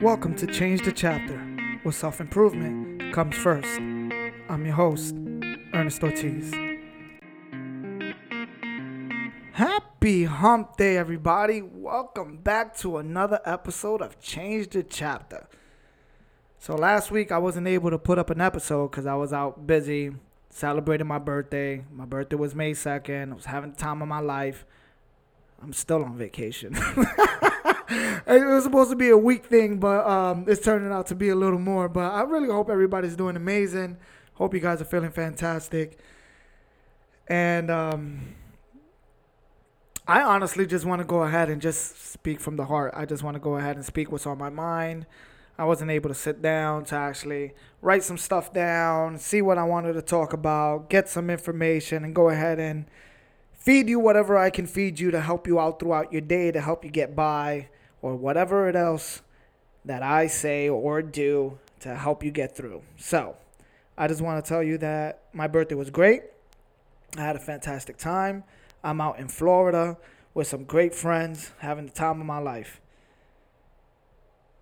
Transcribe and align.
Welcome 0.00 0.36
to 0.36 0.46
Change 0.46 0.84
the 0.84 0.92
Chapter, 0.92 1.36
where 1.82 1.90
self 1.90 2.20
improvement 2.20 3.12
comes 3.12 3.34
first. 3.34 3.66
I'm 3.80 4.64
your 4.64 4.76
host, 4.76 5.16
Ernest 5.74 6.04
Ortiz. 6.04 6.54
Happy 9.50 10.22
Hump 10.22 10.76
Day, 10.76 10.96
everybody. 10.96 11.62
Welcome 11.62 12.36
back 12.36 12.76
to 12.76 12.98
another 12.98 13.40
episode 13.44 14.00
of 14.00 14.20
Change 14.20 14.68
the 14.68 14.84
Chapter. 14.84 15.48
So, 16.60 16.76
last 16.76 17.10
week 17.10 17.32
I 17.32 17.38
wasn't 17.38 17.66
able 17.66 17.90
to 17.90 17.98
put 17.98 18.20
up 18.20 18.30
an 18.30 18.40
episode 18.40 18.92
because 18.92 19.06
I 19.06 19.16
was 19.16 19.32
out 19.32 19.66
busy 19.66 20.12
celebrating 20.48 21.08
my 21.08 21.18
birthday. 21.18 21.84
My 21.92 22.04
birthday 22.04 22.36
was 22.36 22.54
May 22.54 22.70
2nd. 22.70 23.32
I 23.32 23.34
was 23.34 23.46
having 23.46 23.72
the 23.72 23.76
time 23.76 24.00
of 24.00 24.06
my 24.06 24.20
life. 24.20 24.64
I'm 25.60 25.72
still 25.72 26.04
on 26.04 26.16
vacation. 26.16 26.78
it 28.26 28.46
was 28.46 28.64
supposed 28.64 28.90
to 28.90 28.96
be 28.96 29.08
a 29.08 29.16
week 29.16 29.46
thing, 29.46 29.78
but 29.78 30.06
um, 30.06 30.44
it's 30.46 30.62
turning 30.62 30.92
out 30.92 31.06
to 31.06 31.14
be 31.14 31.30
a 31.30 31.34
little 31.34 31.58
more. 31.58 31.88
But 31.88 32.12
I 32.12 32.22
really 32.22 32.48
hope 32.48 32.68
everybody's 32.68 33.16
doing 33.16 33.36
amazing. 33.36 33.96
Hope 34.34 34.52
you 34.52 34.60
guys 34.60 34.82
are 34.82 34.84
feeling 34.84 35.10
fantastic. 35.10 35.98
And 37.28 37.70
um, 37.70 38.34
I 40.06 40.22
honestly 40.22 40.66
just 40.66 40.84
want 40.84 41.00
to 41.00 41.06
go 41.06 41.22
ahead 41.22 41.48
and 41.48 41.62
just 41.62 42.12
speak 42.12 42.40
from 42.40 42.56
the 42.56 42.66
heart. 42.66 42.92
I 42.94 43.06
just 43.06 43.22
want 43.22 43.36
to 43.36 43.40
go 43.40 43.56
ahead 43.56 43.76
and 43.76 43.84
speak 43.84 44.12
what's 44.12 44.26
on 44.26 44.36
my 44.36 44.50
mind. 44.50 45.06
I 45.56 45.64
wasn't 45.64 45.90
able 45.90 46.08
to 46.08 46.14
sit 46.14 46.40
down 46.40 46.84
to 46.86 46.94
actually 46.94 47.52
write 47.82 48.04
some 48.04 48.16
stuff 48.16 48.52
down, 48.52 49.18
see 49.18 49.42
what 49.42 49.58
I 49.58 49.64
wanted 49.64 49.94
to 49.94 50.02
talk 50.02 50.32
about, 50.32 50.88
get 50.88 51.08
some 51.08 51.30
information, 51.30 52.04
and 52.04 52.14
go 52.14 52.28
ahead 52.28 52.60
and 52.60 52.86
feed 53.52 53.88
you 53.88 53.98
whatever 53.98 54.36
I 54.36 54.50
can 54.50 54.66
feed 54.66 55.00
you 55.00 55.10
to 55.10 55.20
help 55.20 55.46
you 55.46 55.58
out 55.58 55.80
throughout 55.80 56.12
your 56.12 56.20
day, 56.20 56.52
to 56.52 56.60
help 56.60 56.84
you 56.84 56.90
get 56.90 57.16
by, 57.16 57.68
or 58.02 58.16
whatever 58.16 58.68
it 58.68 58.76
else 58.76 59.22
that 59.84 60.02
I 60.02 60.26
say 60.26 60.68
or 60.68 61.02
do 61.02 61.58
to 61.80 61.94
help 61.94 62.22
you 62.22 62.30
get 62.30 62.56
through. 62.56 62.82
So, 62.96 63.36
I 63.96 64.06
just 64.06 64.20
want 64.20 64.44
to 64.44 64.48
tell 64.48 64.62
you 64.62 64.78
that 64.78 65.22
my 65.32 65.46
birthday 65.48 65.74
was 65.74 65.90
great. 65.90 66.22
I 67.16 67.22
had 67.22 67.36
a 67.36 67.40
fantastic 67.40 67.96
time. 67.96 68.44
I'm 68.84 69.00
out 69.00 69.18
in 69.18 69.28
Florida 69.28 69.96
with 70.34 70.46
some 70.46 70.64
great 70.64 70.94
friends, 70.94 71.52
having 71.58 71.86
the 71.86 71.92
time 71.92 72.20
of 72.20 72.26
my 72.26 72.38
life. 72.38 72.80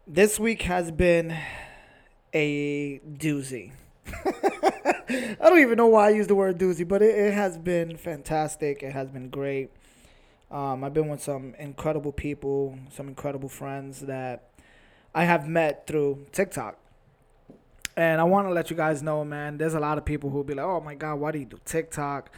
This 0.06 0.39
week 0.39 0.62
has 0.62 0.91
been 0.91 1.37
a 2.33 3.00
doozy. 3.00 3.73
I 5.09 5.37
don't 5.41 5.59
even 5.59 5.77
know 5.77 5.89
why 5.89 6.06
I 6.06 6.11
use 6.11 6.28
the 6.28 6.34
word 6.34 6.59
doozy, 6.59 6.87
but 6.87 7.03
it, 7.03 7.15
it 7.15 7.34
has 7.34 7.59
been 7.59 7.97
fantastic. 7.97 8.83
It 8.83 8.93
has 8.93 9.11
been 9.11 9.28
great. 9.28 9.71
Um, 10.51 10.85
I've 10.85 10.95
been 10.95 11.09
with 11.09 11.23
some 11.23 11.55
incredible 11.59 12.13
people, 12.13 12.79
some 12.91 13.09
incredible 13.09 13.49
friends 13.49 14.01
that 14.01 14.51
I 15.15 15.25
have 15.25 15.49
met 15.49 15.87
through 15.87 16.27
TikTok. 16.33 16.79
And 17.97 18.21
I 18.21 18.25
want 18.25 18.47
to 18.47 18.53
let 18.53 18.71
you 18.71 18.77
guys 18.77 19.03
know, 19.03 19.25
man, 19.25 19.57
there's 19.57 19.75
a 19.75 19.81
lot 19.81 19.99
of 19.99 20.05
people 20.05 20.31
who 20.31 20.37
will 20.37 20.45
be 20.45 20.55
like, 20.55 20.67
oh 20.67 20.81
my 20.81 20.95
God, 20.95 21.17
why 21.17 21.33
do 21.33 21.39
you 21.39 21.47
do 21.47 21.59
TikTok? 21.65 22.31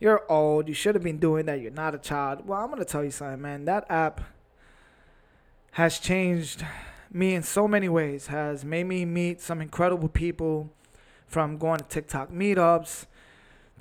You're 0.00 0.24
old. 0.30 0.66
You 0.66 0.74
should 0.74 0.94
have 0.94 1.04
been 1.04 1.18
doing 1.18 1.46
that. 1.46 1.60
You're 1.60 1.70
not 1.70 1.94
a 1.94 1.98
child. 1.98 2.46
Well, 2.46 2.58
I'm 2.58 2.68
going 2.68 2.78
to 2.78 2.84
tell 2.84 3.04
you 3.04 3.10
something, 3.10 3.40
man. 3.40 3.66
That 3.66 3.84
app 3.90 4.22
has 5.72 5.98
changed 5.98 6.64
me 7.12 7.34
in 7.34 7.42
so 7.42 7.68
many 7.68 7.88
ways, 7.88 8.28
has 8.28 8.64
made 8.64 8.84
me 8.84 9.04
meet 9.04 9.40
some 9.40 9.60
incredible 9.60 10.08
people 10.08 10.72
from 11.26 11.58
going 11.58 11.78
to 11.78 11.84
TikTok 11.84 12.32
meetups 12.32 13.06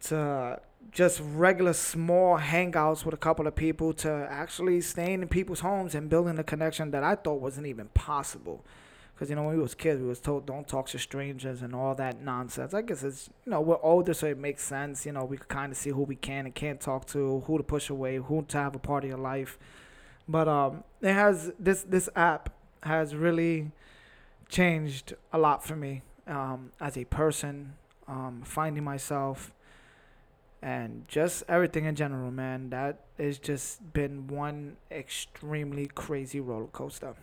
to 0.02 0.59
just 0.92 1.22
regular 1.24 1.74
small 1.74 2.38
hangouts 2.40 3.06
with 3.06 3.14
a 3.14 3.18
couple 3.18 3.48
of 3.48 3.56
people 3.56 3.94
to 3.94 4.28
actually 4.30 4.82
staying 4.82 5.22
in 5.22 5.28
people's 5.28 5.62
homes 5.62 5.96
and 5.96 6.10
building 6.10 6.38
a 6.40 6.44
connection 6.44 6.92
that 6.92 7.04
I 7.04 7.16
thought 7.16 7.40
wasn't 7.40 7.68
even 7.68 7.88
possible. 7.90 8.66
Because, 9.14 9.30
you 9.30 9.36
know, 9.36 9.44
when 9.44 9.56
we 9.56 9.62
was 9.62 9.76
kids, 9.76 10.02
we 10.02 10.08
was 10.08 10.20
told 10.20 10.48
don't 10.48 10.68
talk 10.68 10.88
to 10.90 10.98
strangers 10.98 11.62
and 11.62 11.76
all 11.76 11.94
that 11.96 12.22
nonsense. 12.22 12.74
I 12.74 12.82
guess 12.82 13.04
it's, 13.04 13.30
you 13.46 13.52
know, 13.52 13.62
we're 13.62 13.82
older, 13.82 14.16
so 14.16 14.25
it 14.25 14.38
makes 14.38 14.64
sense. 14.64 15.06
You 15.06 15.12
know, 15.12 15.24
we 15.24 15.38
kind 15.38 15.72
of 15.72 15.78
see 15.78 15.91
who 15.91 16.02
we 16.02 16.16
can 16.16 16.46
and 16.46 16.56
can't 16.56 16.81
talk 16.81 17.06
to, 17.08 17.41
who 17.46 17.58
to 17.58 17.64
push 17.64 17.90
away, 17.90 18.18
who 18.18 18.44
to 18.47 18.58
have 18.58 18.75
a 18.75 18.80
part 18.80 19.03
of 19.03 19.09
your 19.09 19.20
life. 19.20 19.59
But 20.28 20.47
um, 20.47 20.84
it 21.02 21.14
has, 21.14 21.52
this, 21.59 21.84
this 21.84 22.09
app 22.16 22.50
has 22.81 23.16
really 23.16 23.72
changed 24.50 25.14
a 25.31 25.38
lot 25.38 25.64
for 25.64 25.75
me 25.75 26.02
um, 26.25 26.72
as 26.81 26.97
a 26.97 27.06
person, 27.06 27.75
um, 28.08 28.41
finding 28.44 28.84
myself, 28.84 29.53
and 30.61 31.05
just 31.07 31.44
everything 31.47 31.85
in 31.85 31.95
general, 31.95 32.31
man. 32.31 32.69
That 32.69 33.05
has 33.17 33.39
just 33.39 33.94
been 33.94 34.27
one 34.27 34.77
extremely 34.91 35.88
crazy 35.88 36.39
roller 36.39 36.67
coaster. 36.67 37.16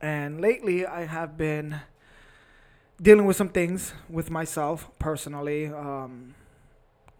And 0.00 0.40
lately, 0.40 0.84
I 0.84 1.06
have 1.06 1.36
been 1.36 1.80
dealing 3.00 3.26
with 3.26 3.36
some 3.36 3.48
things 3.48 3.94
with 4.08 4.30
myself 4.30 4.88
personally. 4.98 5.66
Um, 5.66 6.34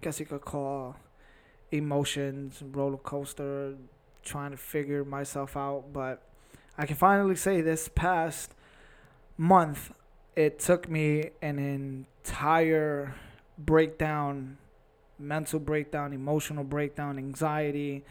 guess 0.01 0.19
you 0.19 0.27
could 0.27 0.41
call 0.41 0.97
emotions 1.71 2.63
roller 2.73 2.99
coaster, 2.99 3.77
trying 4.23 4.51
to 4.51 4.57
figure 4.57 5.05
myself 5.05 5.57
out. 5.57 5.93
But 5.93 6.23
I 6.77 6.87
can 6.87 6.97
finally 6.97 7.37
say 7.37 7.61
this 7.61 7.89
past 7.89 8.55
month, 9.37 9.93
it 10.35 10.59
took 10.59 10.89
me 10.89 11.31
an 11.41 11.59
entire 11.59 13.15
breakdown, 13.59 14.59
mental 15.23 15.61
breakdown, 15.61 16.13
emotional 16.13 16.65
breakdown, 16.65 17.19
anxiety, 17.19 18.05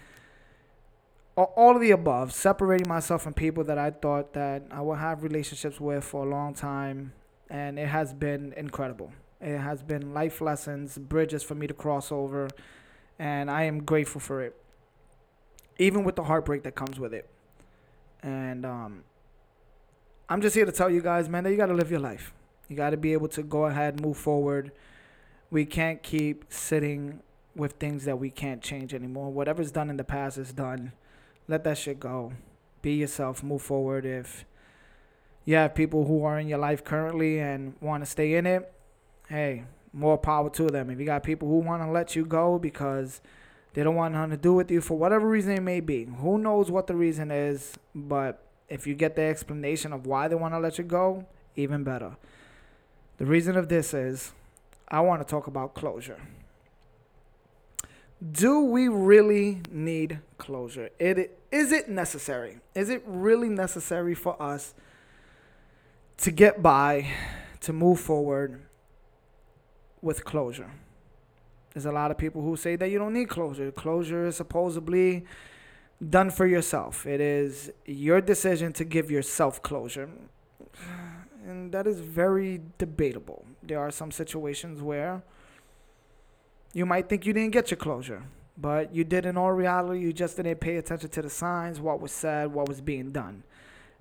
all 1.35 1.75
of 1.75 1.81
the 1.81 1.91
above, 1.91 2.33
separating 2.33 2.88
myself 2.88 3.22
from 3.22 3.33
people 3.33 3.63
that 3.63 3.77
I 3.77 3.91
thought 3.91 4.33
that 4.33 4.63
I 4.72 4.81
would 4.81 4.99
have 4.99 5.23
relationships 5.23 5.79
with 5.79 6.03
for 6.03 6.25
a 6.25 6.29
long 6.29 6.53
time, 6.53 7.13
and 7.50 7.79
it 7.79 7.88
has 7.88 8.13
been 8.13 8.53
incredible. 8.57 9.11
It 9.39 9.57
has 9.57 9.81
been 9.81 10.13
life 10.13 10.41
lessons, 10.41 10.97
bridges 10.97 11.41
for 11.41 11.55
me 11.55 11.67
to 11.67 11.73
cross 11.73 12.11
over, 12.11 12.50
and 13.17 13.50
I 13.50 13.63
am 13.63 13.83
grateful 13.83 14.21
for 14.21 14.41
it. 14.41 14.55
Even 15.79 16.03
with 16.03 16.16
the 16.16 16.23
heartbreak 16.23 16.63
that 16.63 16.75
comes 16.75 17.00
with 17.00 17.13
it. 17.13 17.27
And 18.21 18.66
um, 18.66 19.03
I'm 20.29 20.41
just 20.41 20.53
here 20.53 20.66
to 20.66 20.71
tell 20.71 20.89
you 20.89 21.01
guys, 21.01 21.27
man, 21.27 21.44
that 21.44 21.51
you 21.51 21.57
got 21.57 21.67
to 21.67 21.73
live 21.73 21.89
your 21.89 22.00
life. 22.00 22.33
You 22.67 22.75
got 22.75 22.91
to 22.91 22.97
be 22.97 23.13
able 23.13 23.29
to 23.29 23.41
go 23.41 23.66
ahead, 23.66 24.00
move 24.00 24.17
forward. 24.17 24.71
We 25.51 25.66
can't 25.66 26.01
keep 26.01 26.45
sitting 26.50 27.22
with 27.56 27.73
things 27.73 28.06
that 28.06 28.17
we 28.17 28.29
can't 28.29 28.62
change 28.62 28.94
anymore. 28.94 29.29
Whatever's 29.29 29.72
done 29.72 29.89
in 29.89 29.97
the 29.97 30.03
past 30.03 30.38
is 30.38 30.53
done. 30.53 30.94
Let 31.47 31.63
that 31.66 31.78
shit 31.78 32.00
go. 32.00 32.34
Be 32.81 32.94
yourself, 32.94 33.44
move 33.44 33.62
forward. 33.62 34.06
If 34.06 34.45
you 35.45 35.56
have 35.56 35.75
people 35.75 36.06
who 36.06 36.23
are 36.23 36.39
in 36.39 36.47
your 36.47 36.57
life 36.57 36.84
currently 36.84 37.39
and 37.39 37.75
want 37.81 38.03
to 38.03 38.09
stay 38.09 38.35
in 38.35 38.45
it, 38.45 38.72
hey, 39.28 39.66
more 39.94 40.17
power 40.17 40.50
to 40.51 40.69
them. 40.69 40.89
If 40.89 41.00
you 41.00 41.06
got 41.06 41.23
people 41.23 41.47
who 41.47 41.59
want 41.59 41.83
to 41.83 41.91
let 41.91 42.16
you 42.16 42.25
go 42.25 42.57
because 42.57 43.22
they 43.73 43.83
don't 43.83 43.95
want 43.95 44.13
nothing 44.13 44.31
to 44.31 44.38
do 44.38 44.53
with 44.53 44.72
you 44.72 44.81
for 44.81 44.97
whatever 44.97 45.28
reason 45.28 45.53
it 45.53 45.62
may 45.62 45.79
be. 45.79 46.06
Who 46.06 46.38
knows 46.38 46.72
what 46.72 46.88
the 46.88 46.95
reason 46.95 47.31
is, 47.31 47.73
but 47.94 48.44
if 48.69 48.88
you 48.88 48.95
get 48.95 49.16
the 49.16 49.23
explanation 49.23 49.91
of 49.91 50.06
why 50.06 50.28
they 50.28 50.35
want 50.35 50.53
to 50.53 50.59
let 50.59 50.78
you 50.78 50.83
go, 50.83 51.25
even 51.56 51.83
better. 51.83 52.16
The 53.18 53.25
reason 53.25 53.57
of 53.57 53.68
this 53.68 53.94
is 53.94 54.31
I 54.91 55.00
want 55.00 55.25
to 55.25 55.25
talk 55.25 55.47
about 55.47 55.74
closure. 55.74 56.19
Do 58.31 58.66
we 58.66 58.90
really 58.90 59.62
need 59.72 60.19
closure? 60.38 60.90
It 61.00 61.40
is 61.50 61.72
it 61.72 61.90
necessary? 61.90 62.59
Is 62.75 62.90
it 62.90 63.01
really 63.06 63.50
necessary 63.50 64.13
for 64.13 64.40
us 64.41 64.74
to 66.18 66.31
get 66.31 66.62
by, 66.62 67.07
to 67.62 67.74
move 67.74 68.01
forward 68.01 68.62
with 70.01 70.25
closure? 70.25 70.69
There's 71.74 71.85
a 71.85 71.91
lot 71.91 72.12
of 72.12 72.18
people 72.18 72.41
who 72.41 72.57
say 72.57 72.75
that 72.75 72.90
you 72.90 73.00
don't 73.00 73.13
need 73.13 73.30
closure. 73.30 73.72
Closure 73.72 74.28
is 74.28 74.35
supposedly 74.35 75.25
done 76.09 76.30
for 76.31 76.46
yourself. 76.46 77.06
It 77.07 77.22
is 77.22 77.72
your 77.85 78.19
decision 78.19 78.74
to 78.74 78.83
give 78.83 79.10
yourself 79.10 79.63
closure. 79.63 80.10
And 81.51 81.71
that 81.74 81.86
is 81.86 82.00
very 82.00 82.62
debatable. 82.77 83.45
There 83.62 83.80
are 83.80 83.92
some 83.92 84.12
situations 84.12 84.81
where 84.81 85.21
you 86.74 86.86
might 86.86 87.09
think 87.09 87.25
you 87.25 87.33
didn't 87.33 87.51
get 87.51 87.69
your 87.71 87.77
closure, 87.77 88.24
but 88.57 88.95
you 88.95 89.03
did 89.03 89.25
in 89.25 89.38
all 89.38 89.51
reality. 89.51 90.00
You 90.00 90.13
just 90.13 90.38
didn't 90.38 90.62
pay 90.62 90.77
attention 90.77 91.09
to 91.09 91.21
the 91.21 91.30
signs, 91.30 91.80
what 91.80 92.00
was 92.00 92.12
said, 92.12 92.53
what 92.53 92.68
was 92.68 92.80
being 92.81 93.12
done 93.12 93.44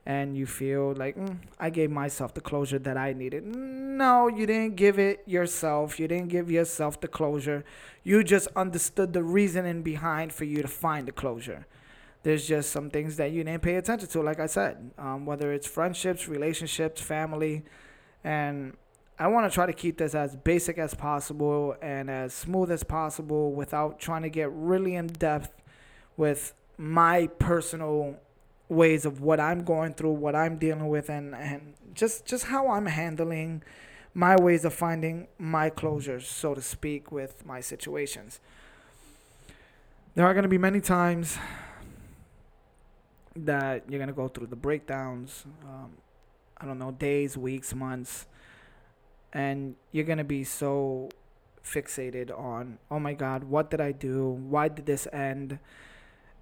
and 0.06 0.36
you 0.36 0.46
feel 0.46 0.94
like 0.94 1.16
mm, 1.16 1.36
I 1.58 1.70
gave 1.70 1.90
myself 1.90 2.32
the 2.34 2.40
closure 2.40 2.78
that 2.78 2.96
I 2.96 3.12
needed. 3.12 3.44
No, 3.44 4.28
you 4.28 4.46
didn't 4.46 4.76
give 4.76 4.98
it 4.98 5.22
yourself. 5.26 6.00
You 6.00 6.08
didn't 6.08 6.28
give 6.28 6.50
yourself 6.50 7.00
the 7.00 7.08
closure. 7.08 7.64
You 8.02 8.24
just 8.24 8.48
understood 8.56 9.12
the 9.12 9.22
reasoning 9.22 9.82
behind 9.82 10.32
for 10.32 10.44
you 10.44 10.62
to 10.62 10.68
find 10.68 11.06
the 11.06 11.12
closure. 11.12 11.66
There's 12.22 12.46
just 12.46 12.70
some 12.70 12.90
things 12.90 13.16
that 13.16 13.32
you 13.32 13.44
didn't 13.44 13.62
pay 13.62 13.76
attention 13.76 14.08
to, 14.08 14.22
like 14.22 14.40
I 14.40 14.46
said, 14.46 14.90
um, 14.98 15.24
whether 15.24 15.52
it's 15.52 15.66
friendships, 15.66 16.28
relationships, 16.28 17.00
family, 17.00 17.64
and 18.22 18.76
I 19.18 19.26
want 19.28 19.50
to 19.50 19.54
try 19.54 19.66
to 19.66 19.72
keep 19.72 19.98
this 19.98 20.14
as 20.14 20.36
basic 20.36 20.78
as 20.78 20.94
possible 20.94 21.76
and 21.82 22.10
as 22.10 22.32
smooth 22.32 22.70
as 22.70 22.82
possible 22.82 23.52
without 23.52 23.98
trying 23.98 24.22
to 24.22 24.30
get 24.30 24.50
really 24.50 24.94
in 24.94 25.08
depth 25.08 25.52
with 26.16 26.54
my 26.78 27.26
personal 27.38 28.16
ways 28.70 29.04
of 29.04 29.20
what 29.20 29.40
I'm 29.40 29.64
going 29.64 29.94
through, 29.94 30.12
what 30.12 30.34
I'm 30.34 30.56
dealing 30.56 30.88
with, 30.88 31.10
and 31.10 31.34
and 31.34 31.74
just 31.92 32.24
just 32.24 32.46
how 32.46 32.68
I'm 32.68 32.86
handling 32.86 33.62
my 34.14 34.36
ways 34.36 34.64
of 34.64 34.72
finding 34.72 35.28
my 35.38 35.70
closures, 35.70 36.22
so 36.22 36.54
to 36.54 36.62
speak, 36.62 37.12
with 37.12 37.44
my 37.44 37.60
situations. 37.60 38.40
There 40.14 40.26
are 40.26 40.32
going 40.32 40.44
to 40.44 40.48
be 40.48 40.58
many 40.58 40.80
times 40.80 41.38
that 43.36 43.84
you're 43.88 43.98
to 44.08 44.14
go 44.14 44.28
through 44.28 44.48
the 44.48 44.56
breakdowns. 44.56 45.44
Um, 45.64 45.92
I 46.58 46.66
don't 46.66 46.78
know, 46.78 46.90
days, 46.90 47.38
weeks, 47.38 47.74
months, 47.74 48.26
and 49.32 49.76
you're 49.92 50.04
to 50.18 50.24
be 50.24 50.44
so 50.44 51.08
fixated 51.64 52.36
on, 52.36 52.78
oh 52.90 52.98
my 52.98 53.14
God, 53.14 53.44
what 53.44 53.70
did 53.70 53.80
I 53.80 53.92
do? 53.92 54.28
Why 54.28 54.68
did 54.68 54.86
this 54.86 55.06
end? 55.12 55.58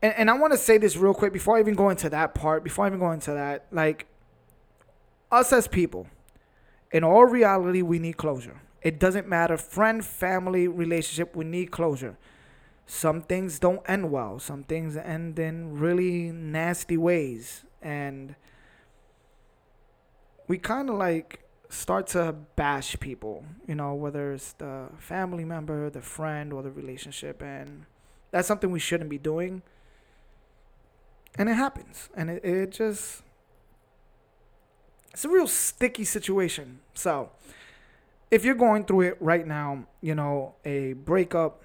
And, 0.03 0.15
and 0.15 0.31
I 0.31 0.35
want 0.35 0.53
to 0.53 0.59
say 0.59 0.79
this 0.79 0.97
real 0.97 1.15
quick 1.15 1.33
before 1.33 1.57
I 1.57 1.61
even 1.61 1.75
go 1.75 1.91
into 1.91 2.09
that 2.11 2.35
part, 2.35 2.65
before 2.65 2.85
I 2.85 2.89
even 2.89 3.01
go 3.01 3.13
into 3.13 3.33
that. 3.33 3.67
Like, 3.71 4.07
us 5.31 5.53
as 5.53 5.69
people, 5.69 6.09
in 6.91 7.05
all 7.05 7.27
reality, 7.27 7.83
we 7.83 7.99
need 7.99 8.17
closure. 8.17 8.61
It 8.83 8.99
doesn't 8.99 9.29
matter, 9.29 9.57
friend, 9.57 10.05
family, 10.05 10.69
relationship, 10.69 11.37
we 11.37 11.45
need 11.45 11.71
closure. 11.71 12.17
Some 12.91 13.21
things 13.21 13.59
don't 13.59 13.83
end 13.87 14.11
well, 14.11 14.39
some 14.39 14.63
things 14.63 14.97
end 14.97 15.39
in 15.39 15.79
really 15.79 16.33
nasty 16.33 16.97
ways. 16.97 17.67
And 17.83 18.35
we 20.47 20.57
kind 20.57 20.89
of 20.89 20.97
like 20.97 21.41
start 21.69 22.07
to 22.09 22.35
bash 22.57 22.99
people, 22.99 23.45
you 23.67 23.75
know, 23.75 23.93
whether 23.93 24.33
it's 24.33 24.55
the 24.55 24.87
family 24.97 25.45
member, 25.45 25.91
the 25.91 26.01
friend, 26.01 26.51
or 26.51 26.63
the 26.63 26.71
relationship. 26.71 27.43
And 27.43 27.85
that's 28.31 28.49
something 28.49 28.71
we 28.71 28.81
shouldn't 28.81 29.11
be 29.11 29.19
doing. 29.19 29.61
And 31.37 31.51
it 31.51 31.57
happens. 31.57 32.09
And 32.17 32.31
it, 32.31 32.43
it 32.43 32.71
just, 32.71 33.23
it's 35.13 35.27
a 35.27 35.29
real 35.29 35.47
sticky 35.47 36.05
situation. 36.05 36.81
So, 36.95 37.33
if 38.31 38.47
you're 38.47 38.55
going 38.55 38.87
through 38.87 39.03
it 39.03 39.19
right 39.21 39.47
now, 39.47 39.85
you 40.01 40.15
know, 40.15 40.55
a 40.65 40.95
breakup, 40.95 41.63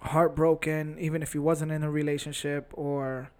heartbroken, 0.00 0.96
even 0.98 1.22
if 1.22 1.34
you 1.34 1.42
wasn't 1.42 1.72
in 1.72 1.82
a 1.82 1.90
relationship 1.90 2.70
or, 2.72 3.30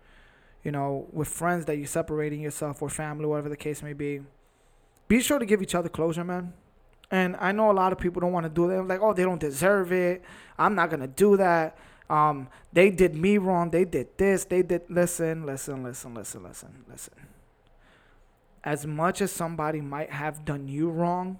you 0.62 0.70
know, 0.70 1.06
with 1.12 1.28
friends 1.28 1.64
that 1.66 1.76
you're 1.76 1.86
separating 1.86 2.40
yourself 2.40 2.82
or 2.82 2.88
family, 2.88 3.26
whatever 3.26 3.48
the 3.48 3.56
case 3.56 3.82
may 3.82 3.92
be, 3.92 4.20
be 5.08 5.20
sure 5.20 5.38
to 5.38 5.46
give 5.46 5.62
each 5.62 5.74
other 5.74 5.88
closure, 5.88 6.24
man. 6.24 6.52
And 7.10 7.36
I 7.40 7.52
know 7.52 7.70
a 7.70 7.72
lot 7.72 7.92
of 7.92 7.98
people 7.98 8.20
don't 8.20 8.32
want 8.32 8.44
to 8.44 8.50
do 8.50 8.68
that. 8.68 8.86
Like, 8.86 9.00
oh, 9.02 9.12
they 9.12 9.24
don't 9.24 9.40
deserve 9.40 9.90
it. 9.92 10.22
I'm 10.58 10.74
not 10.74 10.90
gonna 10.90 11.08
do 11.08 11.36
that. 11.36 11.76
Um, 12.08 12.48
they 12.72 12.90
did 12.90 13.16
me 13.16 13.38
wrong. 13.38 13.70
They 13.70 13.84
did 13.84 14.16
this. 14.16 14.44
They 14.44 14.62
did. 14.62 14.82
Listen, 14.88 15.44
listen, 15.44 15.82
listen, 15.82 16.14
listen, 16.14 16.42
listen, 16.42 16.84
listen. 16.88 17.14
As 18.62 18.86
much 18.86 19.20
as 19.20 19.32
somebody 19.32 19.80
might 19.80 20.10
have 20.10 20.44
done 20.44 20.68
you 20.68 20.90
wrong, 20.90 21.38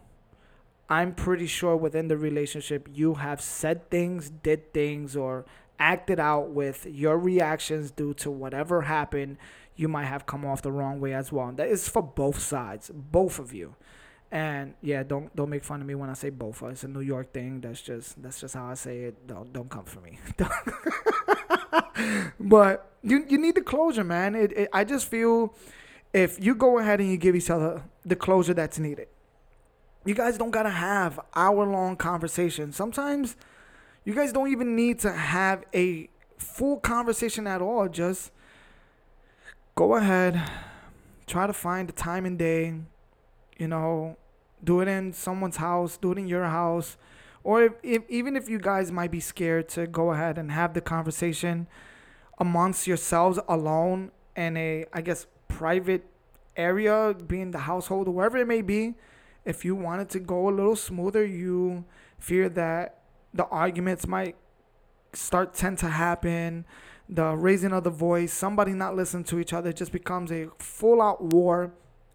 I'm 0.91 1.15
pretty 1.15 1.47
sure 1.47 1.77
within 1.77 2.09
the 2.09 2.17
relationship 2.19 2.89
you 2.93 3.15
have 3.15 3.41
said 3.41 3.89
things, 3.91 4.29
did 4.29 4.75
things, 4.75 5.17
or 5.17 5.47
acted 5.79 6.19
out 6.19 6.51
with 6.51 6.85
your 6.85 7.17
reactions 7.17 7.93
due 7.93 8.13
to 8.15 8.31
whatever 8.31 8.83
happened 8.83 9.39
you 9.77 9.87
might 9.87 10.07
have 10.07 10.27
come 10.27 10.45
off 10.45 10.63
the 10.63 10.73
wrong 10.73 11.01
way 11.01 11.15
as 11.15 11.31
well. 11.33 11.49
And 11.49 11.57
that 11.59 11.69
is 11.69 11.89
for 11.89 12.03
both 12.03 12.41
sides, 12.41 12.91
both 12.93 13.39
of 13.39 13.55
you. 13.55 13.77
And 14.33 14.75
yeah, 14.83 15.03
don't 15.05 15.35
don't 15.35 15.49
make 15.49 15.65
fun 15.65 15.81
of 15.81 15.87
me 15.87 15.95
when 15.95 16.11
I 16.11 16.15
say 16.15 16.31
both. 16.31 16.61
Of 16.61 16.69
us. 16.69 16.73
It's 16.73 16.85
a 16.85 16.89
New 16.89 17.01
York 17.01 17.33
thing. 17.33 17.61
That's 17.61 17.81
just 17.81 18.21
that's 18.23 18.41
just 18.41 18.55
how 18.55 18.67
I 18.67 18.75
say 18.75 19.05
it. 19.05 19.27
Don't 19.27 19.53
don't 19.53 19.69
come 19.71 19.85
for 19.85 20.01
me. 20.01 20.19
but 22.41 22.93
you 23.03 23.25
you 23.29 23.39
need 23.39 23.55
the 23.57 23.61
closure, 23.63 24.05
man. 24.05 24.35
It, 24.35 24.53
it 24.53 24.69
I 24.73 24.85
just 24.85 25.09
feel 25.09 25.55
if 26.13 26.43
you 26.43 26.55
go 26.55 26.79
ahead 26.79 27.01
and 27.01 27.11
you 27.11 27.17
give 27.17 27.35
each 27.35 27.51
other 27.51 27.83
the 28.05 28.17
closure 28.17 28.55
that's 28.55 28.79
needed. 28.79 29.09
You 30.05 30.15
guys 30.15 30.39
don't 30.39 30.51
gotta 30.51 30.71
have 30.71 31.21
hour 31.35 31.67
long 31.67 31.97
conversations. 31.97 32.75
Sometimes 32.75 33.37
you 34.05 34.15
guys 34.15 34.33
don't 34.33 34.51
even 34.51 34.75
need 34.75 34.99
to 35.01 35.13
have 35.13 35.65
a 35.75 36.09
full 36.39 36.79
conversation 36.79 37.47
at 37.47 37.61
all. 37.61 37.89
Just 37.89 38.33
go 39.75 39.97
ahead, 39.97 40.41
try 41.27 41.47
to 41.47 41.53
find 41.53 41.91
a 41.91 41.93
time 41.93 42.25
and 42.25 42.39
day, 42.39 42.75
you 43.59 43.69
know, 43.69 44.17
do 44.65 44.81
it 44.81 44.89
in 44.89 45.13
someone's 45.13 45.57
house, 45.57 45.99
do 45.99 46.13
it 46.13 46.19
in 46.19 46.27
your 46.27 46.45
house. 46.45 46.97
Or 47.45 47.63
if, 47.65 47.73
if, 47.83 48.03
even 48.09 48.37
if 48.37 48.49
you 48.49 48.59
guys 48.59 48.91
might 48.91 49.11
be 49.11 49.21
scared 49.21 49.69
to 49.71 49.87
go 49.87 50.13
ahead 50.13 50.39
and 50.39 50.51
have 50.51 50.75
the 50.75 50.81
conversation 50.81 51.67
amongst 52.39 52.87
yourselves 52.87 53.39
alone 53.49 54.13
in 54.37 54.57
a, 54.57 54.87
I 54.93 55.03
guess, 55.03 55.27
private 55.49 56.07
area, 56.57 57.15
being 57.15 57.51
the 57.51 57.59
household 57.59 58.09
wherever 58.09 58.39
it 58.39 58.47
may 58.47 58.63
be, 58.63 58.95
if 59.45 59.65
you 59.65 59.75
wanted 59.75 60.09
to 60.11 60.21
go 60.21 60.49
a 60.49 60.53
little 60.53 60.77
smoother, 60.77 61.25
you 61.25 61.85
fear 62.19 62.49
that 62.51 62.99
the 63.33 63.47
arguments 63.47 64.07
might 64.07 64.37
start 65.13 65.55
tend 65.55 65.79
to 65.79 65.89
happen 65.89 66.65
the 67.11 67.37
raising 67.37 67.73
of 67.73 67.83
the 67.83 67.91
voice, 67.91 68.33
somebody 68.33 68.73
not 68.73 68.95
listening 68.95 69.25
to 69.25 69.41
each 69.41 69.53
other 69.53 69.73
just 69.73 69.91
becomes 69.91 70.31
a 70.31 70.47
full 70.59 71.03
out 71.03 71.21
war. 71.21 71.73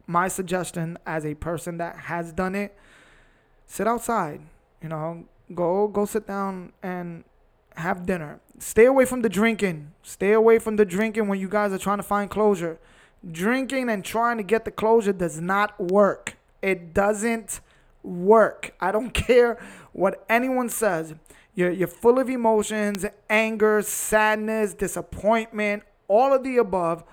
My 0.07 0.27
suggestion 0.30 0.98
as 1.06 1.25
a 1.25 1.33
person 1.36 1.77
that 1.77 1.98
has 1.98 2.31
done 2.31 2.56
it, 2.56 2.77
sit 3.66 3.88
outside, 3.88 4.42
you 4.81 4.88
know, 4.88 5.25
go 5.54 5.88
go 5.88 6.06
sit 6.06 6.25
down 6.28 6.71
and 6.81 7.25
have 7.75 8.06
dinner. 8.06 8.39
Stay 8.57 8.86
away 8.86 9.04
from 9.04 9.21
the 9.21 9.30
drinking. 9.30 9.92
Stay 10.01 10.31
away 10.31 10.60
from 10.60 10.78
the 10.78 10.86
drinking 10.86 11.28
when 11.28 11.39
you 11.39 11.50
guys 11.50 11.74
are 11.74 11.78
trying 11.78 11.98
to 11.98 12.04
find 12.04 12.30
closure. 12.30 12.80
Drinking 13.30 13.89
and 13.89 14.06
trying 14.06 14.38
to 14.38 14.44
get 14.44 14.63
the 14.63 14.71
closure 14.71 15.12
does 15.12 15.42
not 15.42 15.78
work. 15.80 16.38
It 16.66 16.96
doesn't 16.96 17.62
work. 18.02 18.74
I 18.82 18.92
don't 18.92 19.14
care 19.28 19.64
what 19.94 20.26
anyone 20.28 20.68
says. 20.68 21.14
You're, 21.54 21.70
you're 21.70 21.88
full 21.88 22.18
of 22.18 22.28
emotions, 22.28 23.06
anger, 23.30 23.84
sadness, 23.84 24.74
disappointment, 24.74 25.84
all 26.08 26.34
of 26.34 26.44
the 26.44 26.58
above. 26.58 27.04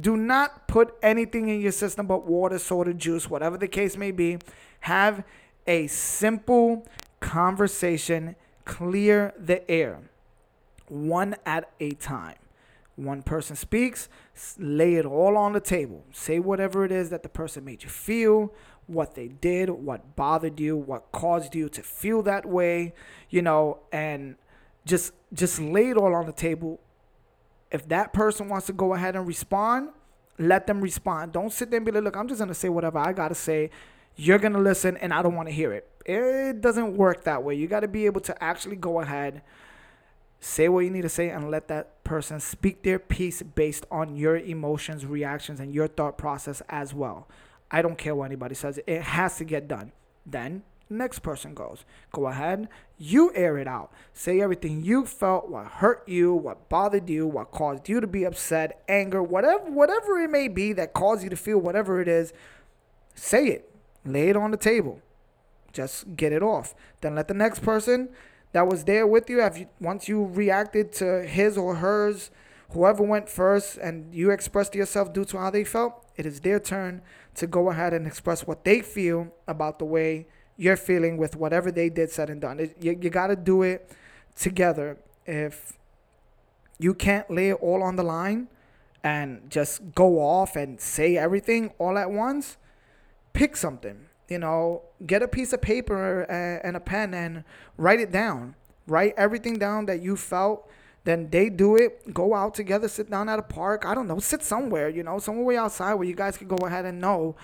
Do 0.00 0.16
not 0.16 0.68
put 0.68 0.94
anything 1.02 1.50
in 1.50 1.60
your 1.60 1.72
system 1.72 2.06
but 2.06 2.26
water, 2.26 2.58
soda, 2.58 2.94
juice, 2.94 3.28
whatever 3.28 3.58
the 3.58 3.68
case 3.68 3.96
may 3.96 4.10
be. 4.10 4.38
Have 4.80 5.22
a 5.66 5.86
simple 5.86 6.86
conversation, 7.20 8.36
clear 8.64 9.34
the 9.38 9.70
air, 9.70 10.00
one 10.88 11.36
at 11.44 11.70
a 11.78 11.90
time. 11.92 12.36
One 12.98 13.22
person 13.22 13.54
speaks, 13.54 14.08
lay 14.58 14.96
it 14.96 15.06
all 15.06 15.36
on 15.36 15.52
the 15.52 15.60
table. 15.60 16.04
Say 16.12 16.40
whatever 16.40 16.84
it 16.84 16.90
is 16.90 17.10
that 17.10 17.22
the 17.22 17.28
person 17.28 17.64
made 17.64 17.84
you 17.84 17.88
feel, 17.88 18.52
what 18.88 19.14
they 19.14 19.28
did, 19.28 19.70
what 19.70 20.16
bothered 20.16 20.58
you, 20.58 20.76
what 20.76 21.12
caused 21.12 21.54
you 21.54 21.68
to 21.68 21.82
feel 21.82 22.22
that 22.22 22.44
way, 22.44 22.94
you 23.30 23.40
know, 23.40 23.78
and 23.92 24.34
just 24.84 25.12
just 25.32 25.60
lay 25.60 25.90
it 25.90 25.96
all 25.96 26.12
on 26.12 26.26
the 26.26 26.32
table. 26.32 26.80
If 27.70 27.86
that 27.86 28.12
person 28.12 28.48
wants 28.48 28.66
to 28.66 28.72
go 28.72 28.94
ahead 28.94 29.14
and 29.14 29.28
respond, 29.28 29.90
let 30.36 30.66
them 30.66 30.80
respond. 30.80 31.30
Don't 31.30 31.52
sit 31.52 31.70
there 31.70 31.76
and 31.76 31.86
be 31.86 31.92
like, 31.92 32.02
look, 32.02 32.16
I'm 32.16 32.26
just 32.26 32.40
gonna 32.40 32.52
say 32.52 32.68
whatever 32.68 32.98
I 32.98 33.12
gotta 33.12 33.36
say. 33.36 33.70
You're 34.16 34.40
gonna 34.40 34.58
listen 34.58 34.96
and 34.96 35.14
I 35.14 35.22
don't 35.22 35.36
wanna 35.36 35.52
hear 35.52 35.72
it. 35.72 35.88
It 36.04 36.60
doesn't 36.60 36.96
work 36.96 37.22
that 37.24 37.44
way. 37.44 37.54
You 37.54 37.68
gotta 37.68 37.86
be 37.86 38.06
able 38.06 38.22
to 38.22 38.42
actually 38.42 38.74
go 38.74 39.00
ahead, 39.00 39.42
say 40.40 40.68
what 40.68 40.80
you 40.80 40.90
need 40.90 41.02
to 41.02 41.08
say, 41.08 41.30
and 41.30 41.50
let 41.50 41.68
that 41.68 42.02
person 42.04 42.40
speak 42.40 42.82
their 42.82 42.98
piece 42.98 43.42
based 43.42 43.86
on 43.90 44.16
your 44.16 44.36
emotions, 44.36 45.04
reactions, 45.04 45.60
and 45.60 45.72
your 45.72 45.88
thought 45.88 46.16
process 46.16 46.62
as 46.68 46.94
well. 46.94 47.28
I 47.70 47.82
don't 47.82 47.98
care 47.98 48.14
what 48.14 48.26
anybody 48.26 48.54
says. 48.54 48.80
It 48.86 49.02
has 49.02 49.36
to 49.38 49.44
get 49.44 49.68
done. 49.68 49.92
Then 50.24 50.62
next 50.90 51.20
person 51.20 51.54
goes. 51.54 51.84
Go 52.12 52.26
ahead, 52.26 52.68
you 52.96 53.32
air 53.34 53.58
it 53.58 53.68
out. 53.68 53.92
Say 54.12 54.40
everything 54.40 54.84
you 54.84 55.04
felt, 55.04 55.48
what 55.48 55.66
hurt 55.66 56.08
you, 56.08 56.32
what 56.34 56.68
bothered 56.68 57.08
you, 57.08 57.26
what 57.26 57.50
caused 57.50 57.88
you 57.88 58.00
to 58.00 58.06
be 58.06 58.24
upset, 58.24 58.82
anger, 58.88 59.22
whatever 59.22 59.70
whatever 59.70 60.18
it 60.18 60.30
may 60.30 60.48
be 60.48 60.72
that 60.72 60.94
caused 60.94 61.22
you 61.22 61.30
to 61.30 61.36
feel 61.36 61.58
whatever 61.58 62.00
it 62.00 62.08
is. 62.08 62.32
Say 63.14 63.48
it. 63.48 63.70
Lay 64.04 64.30
it 64.30 64.36
on 64.36 64.50
the 64.50 64.56
table. 64.56 65.02
Just 65.72 66.16
get 66.16 66.32
it 66.32 66.42
off. 66.42 66.74
Then 67.00 67.14
let 67.14 67.28
the 67.28 67.34
next 67.34 67.60
person 67.60 68.08
that 68.52 68.66
was 68.66 68.84
there 68.84 69.06
with 69.06 69.28
you, 69.28 69.42
you 69.56 69.68
once 69.80 70.08
you 70.08 70.24
reacted 70.24 70.92
to 70.94 71.22
his 71.22 71.58
or 71.58 71.76
hers, 71.76 72.30
whoever 72.70 73.02
went 73.02 73.28
first, 73.28 73.76
and 73.78 74.14
you 74.14 74.30
expressed 74.30 74.74
yourself 74.74 75.12
due 75.12 75.24
to 75.26 75.38
how 75.38 75.50
they 75.50 75.64
felt, 75.64 76.04
it 76.16 76.26
is 76.26 76.40
their 76.40 76.58
turn 76.58 77.02
to 77.34 77.46
go 77.46 77.70
ahead 77.70 77.92
and 77.92 78.06
express 78.06 78.46
what 78.46 78.64
they 78.64 78.80
feel 78.80 79.32
about 79.46 79.78
the 79.78 79.84
way 79.84 80.26
you're 80.56 80.76
feeling 80.76 81.16
with 81.16 81.36
whatever 81.36 81.70
they 81.70 81.88
did, 81.88 82.10
said 82.10 82.30
and 82.30 82.40
done. 82.40 82.58
It, 82.58 82.76
you 82.80 82.98
you 83.00 83.10
got 83.10 83.28
to 83.28 83.36
do 83.36 83.62
it 83.62 83.90
together. 84.34 84.98
If 85.26 85.78
you 86.78 86.94
can't 86.94 87.30
lay 87.30 87.50
it 87.50 87.58
all 87.60 87.82
on 87.82 87.96
the 87.96 88.02
line 88.02 88.48
and 89.04 89.50
just 89.50 89.94
go 89.94 90.20
off 90.20 90.56
and 90.56 90.80
say 90.80 91.16
everything 91.16 91.72
all 91.78 91.96
at 91.98 92.10
once, 92.10 92.56
pick 93.32 93.56
something. 93.56 94.07
You 94.28 94.38
know, 94.38 94.82
get 95.06 95.22
a 95.22 95.28
piece 95.28 95.52
of 95.52 95.62
paper 95.62 96.22
and 96.22 96.76
a 96.76 96.80
pen 96.80 97.14
and 97.14 97.44
write 97.76 98.00
it 98.00 98.12
down. 98.12 98.54
Write 98.86 99.14
everything 99.16 99.58
down 99.58 99.86
that 99.86 100.02
you 100.02 100.16
felt 100.16 100.68
then 101.08 101.30
they 101.30 101.48
do 101.48 101.74
it. 101.74 102.12
Go 102.12 102.34
out 102.34 102.54
together, 102.54 102.86
sit 102.86 103.10
down 103.10 103.30
at 103.30 103.38
a 103.38 103.42
park. 103.42 103.86
I 103.86 103.94
don't 103.94 104.06
know, 104.06 104.18
sit 104.18 104.42
somewhere, 104.42 104.90
you 104.90 105.02
know, 105.02 105.18
somewhere 105.18 105.42
way 105.42 105.56
outside 105.56 105.94
where 105.94 106.06
you 106.06 106.14
guys 106.14 106.36
can 106.36 106.48
go 106.48 106.66
ahead 106.66 106.84
and 106.84 107.00
know 107.00 107.34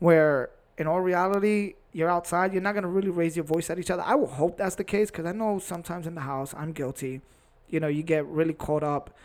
where 0.00 0.50
in 0.76 0.86
all 0.86 1.00
reality 1.00 1.76
you're 1.94 2.10
outside. 2.10 2.52
You're 2.52 2.60
not 2.60 2.74
gonna 2.74 2.88
really 2.88 3.08
raise 3.08 3.34
your 3.34 3.46
voice 3.46 3.70
at 3.70 3.78
each 3.78 3.90
other. 3.90 4.02
I 4.02 4.16
will 4.16 4.26
hope 4.26 4.58
that's 4.58 4.74
the 4.74 4.84
case 4.84 5.10
because 5.10 5.24
I 5.24 5.32
know 5.32 5.58
sometimes 5.58 6.06
in 6.06 6.14
the 6.14 6.20
house 6.20 6.52
I'm 6.54 6.72
guilty. 6.72 7.22
You 7.70 7.80
know, 7.80 7.88
you 7.88 8.02
get 8.02 8.26
really 8.26 8.52
caught 8.52 8.82
up 8.82 9.16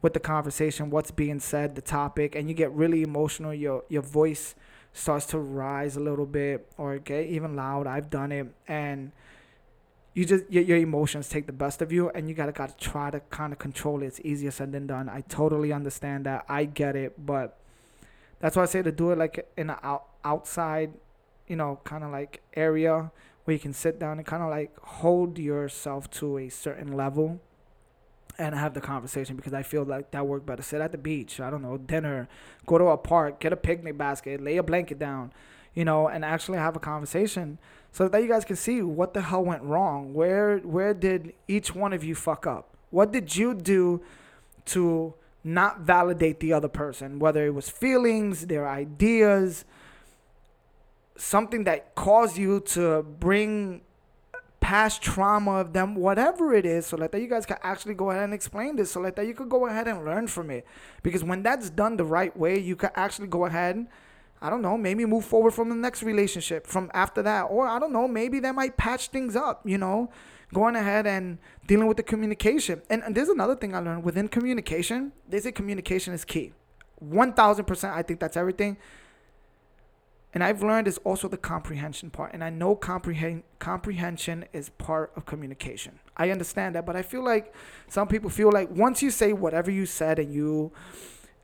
with 0.00 0.14
the 0.14 0.20
conversation, 0.20 0.88
what's 0.88 1.10
being 1.10 1.38
said, 1.38 1.74
the 1.74 1.82
topic, 1.82 2.34
and 2.34 2.48
you 2.48 2.54
get 2.54 2.72
really 2.72 3.02
emotional. 3.02 3.52
Your 3.52 3.84
your 3.90 4.00
voice 4.00 4.54
starts 4.94 5.26
to 5.26 5.38
rise 5.38 5.96
a 5.96 6.00
little 6.00 6.24
bit 6.24 6.66
or 6.78 6.96
get 6.98 7.26
even 7.26 7.54
loud. 7.54 7.86
I've 7.86 8.08
done 8.08 8.32
it, 8.32 8.46
and 8.66 9.12
you 10.14 10.24
just 10.24 10.44
your, 10.48 10.62
your 10.62 10.78
emotions 10.78 11.28
take 11.28 11.46
the 11.46 11.52
best 11.52 11.82
of 11.82 11.92
you, 11.92 12.08
and 12.10 12.28
you 12.28 12.34
gotta 12.34 12.52
gotta 12.52 12.74
try 12.76 13.10
to 13.10 13.20
kind 13.28 13.52
of 13.52 13.58
control 13.58 14.02
it. 14.02 14.06
It's 14.06 14.20
easier 14.20 14.52
said 14.52 14.72
than 14.72 14.86
done. 14.86 15.08
I 15.08 15.20
totally 15.22 15.72
understand 15.72 16.24
that. 16.24 16.46
I 16.48 16.64
get 16.64 16.96
it, 16.96 17.26
but 17.26 17.58
that's 18.38 18.56
why 18.56 18.62
I 18.62 18.66
say 18.66 18.82
to 18.82 18.92
do 18.92 19.10
it 19.10 19.18
like 19.18 19.46
in 19.56 19.68
an 19.68 19.76
out, 19.82 20.04
outside, 20.24 20.94
you 21.48 21.56
know, 21.56 21.80
kind 21.84 22.04
of 22.04 22.12
like 22.12 22.40
area 22.54 23.10
where 23.44 23.52
you 23.52 23.60
can 23.60 23.72
sit 23.72 23.98
down 23.98 24.18
and 24.18 24.26
kind 24.26 24.42
of 24.42 24.48
like 24.48 24.78
hold 24.80 25.38
yourself 25.38 26.10
to 26.12 26.38
a 26.38 26.48
certain 26.48 26.92
level 26.92 27.40
and 28.38 28.54
have 28.54 28.74
the 28.74 28.80
conversation 28.80 29.36
because 29.36 29.54
I 29.54 29.62
feel 29.62 29.84
like 29.84 30.10
that 30.10 30.26
worked 30.26 30.46
better. 30.46 30.62
Sit 30.62 30.80
at 30.80 30.92
the 30.92 30.98
beach, 30.98 31.40
I 31.40 31.50
don't 31.50 31.62
know, 31.62 31.78
dinner, 31.78 32.28
go 32.66 32.78
to 32.78 32.86
a 32.86 32.96
park, 32.96 33.40
get 33.40 33.52
a 33.52 33.56
picnic 33.56 33.96
basket, 33.96 34.40
lay 34.40 34.56
a 34.56 34.62
blanket 34.62 34.98
down, 34.98 35.32
you 35.74 35.84
know, 35.84 36.08
and 36.08 36.24
actually 36.24 36.58
have 36.58 36.76
a 36.76 36.80
conversation 36.80 37.58
so 37.92 38.08
that 38.08 38.22
you 38.22 38.28
guys 38.28 38.44
can 38.44 38.56
see 38.56 38.82
what 38.82 39.14
the 39.14 39.22
hell 39.22 39.44
went 39.44 39.62
wrong. 39.62 40.14
Where 40.14 40.58
where 40.58 40.94
did 40.94 41.32
each 41.46 41.74
one 41.74 41.92
of 41.92 42.02
you 42.02 42.14
fuck 42.14 42.46
up? 42.46 42.76
What 42.90 43.12
did 43.12 43.36
you 43.36 43.54
do 43.54 44.02
to 44.66 45.14
not 45.44 45.80
validate 45.80 46.40
the 46.40 46.52
other 46.52 46.68
person, 46.68 47.18
whether 47.18 47.46
it 47.46 47.54
was 47.54 47.68
feelings, 47.68 48.46
their 48.46 48.68
ideas, 48.68 49.64
something 51.16 51.64
that 51.64 51.94
caused 51.94 52.36
you 52.36 52.60
to 52.60 53.02
bring 53.02 53.82
past 54.64 55.02
trauma 55.02 55.56
of 55.56 55.74
them, 55.74 55.94
whatever 55.94 56.54
it 56.54 56.64
is, 56.64 56.86
so 56.86 56.96
like 56.96 57.12
that 57.12 57.20
you 57.20 57.28
guys 57.28 57.44
can 57.44 57.58
actually 57.62 57.92
go 57.92 58.10
ahead 58.10 58.24
and 58.24 58.32
explain 58.32 58.76
this, 58.76 58.92
so 58.92 58.98
like 58.98 59.14
that 59.14 59.26
you 59.26 59.34
could 59.34 59.50
go 59.50 59.66
ahead 59.66 59.86
and 59.86 60.06
learn 60.06 60.26
from 60.26 60.50
it. 60.50 60.66
Because 61.02 61.22
when 61.22 61.42
that's 61.42 61.68
done 61.68 61.98
the 61.98 62.04
right 62.04 62.34
way, 62.34 62.58
you 62.58 62.74
can 62.74 62.88
actually 62.94 63.26
go 63.28 63.44
ahead. 63.44 63.76
And, 63.76 63.88
I 64.40 64.48
don't 64.48 64.62
know, 64.62 64.78
maybe 64.78 65.04
move 65.04 65.26
forward 65.26 65.52
from 65.52 65.68
the 65.68 65.74
next 65.74 66.02
relationship 66.02 66.66
from 66.66 66.90
after 66.94 67.20
that. 67.22 67.42
Or 67.42 67.68
I 67.68 67.78
don't 67.78 67.92
know, 67.92 68.08
maybe 68.08 68.40
that 68.40 68.54
might 68.54 68.78
patch 68.78 69.08
things 69.08 69.36
up, 69.36 69.60
you 69.66 69.76
know, 69.76 70.10
going 70.54 70.76
ahead 70.76 71.06
and 71.06 71.36
dealing 71.66 71.86
with 71.86 71.98
the 71.98 72.02
communication. 72.02 72.80
And, 72.88 73.02
and 73.02 73.14
there's 73.14 73.28
another 73.28 73.56
thing 73.56 73.74
I 73.74 73.80
learned 73.80 74.02
within 74.02 74.28
communication, 74.28 75.12
they 75.28 75.40
say 75.40 75.52
communication 75.52 76.14
is 76.14 76.24
key. 76.24 76.54
1000%, 77.04 77.92
I 77.92 78.02
think 78.02 78.18
that's 78.18 78.38
everything. 78.38 78.78
And 80.34 80.42
I've 80.42 80.62
learned 80.62 80.88
is 80.88 80.98
also 80.98 81.28
the 81.28 81.36
comprehension 81.38 82.10
part. 82.10 82.34
And 82.34 82.42
I 82.42 82.50
know 82.50 82.74
comprehension 82.74 84.44
is 84.52 84.68
part 84.70 85.12
of 85.14 85.24
communication. 85.24 86.00
I 86.16 86.30
understand 86.30 86.74
that, 86.74 86.84
but 86.84 86.96
I 86.96 87.02
feel 87.02 87.22
like 87.22 87.54
some 87.88 88.08
people 88.08 88.28
feel 88.28 88.50
like 88.50 88.68
once 88.70 89.00
you 89.00 89.10
say 89.10 89.32
whatever 89.32 89.70
you 89.70 89.86
said 89.86 90.18
and 90.18 90.34
you 90.34 90.72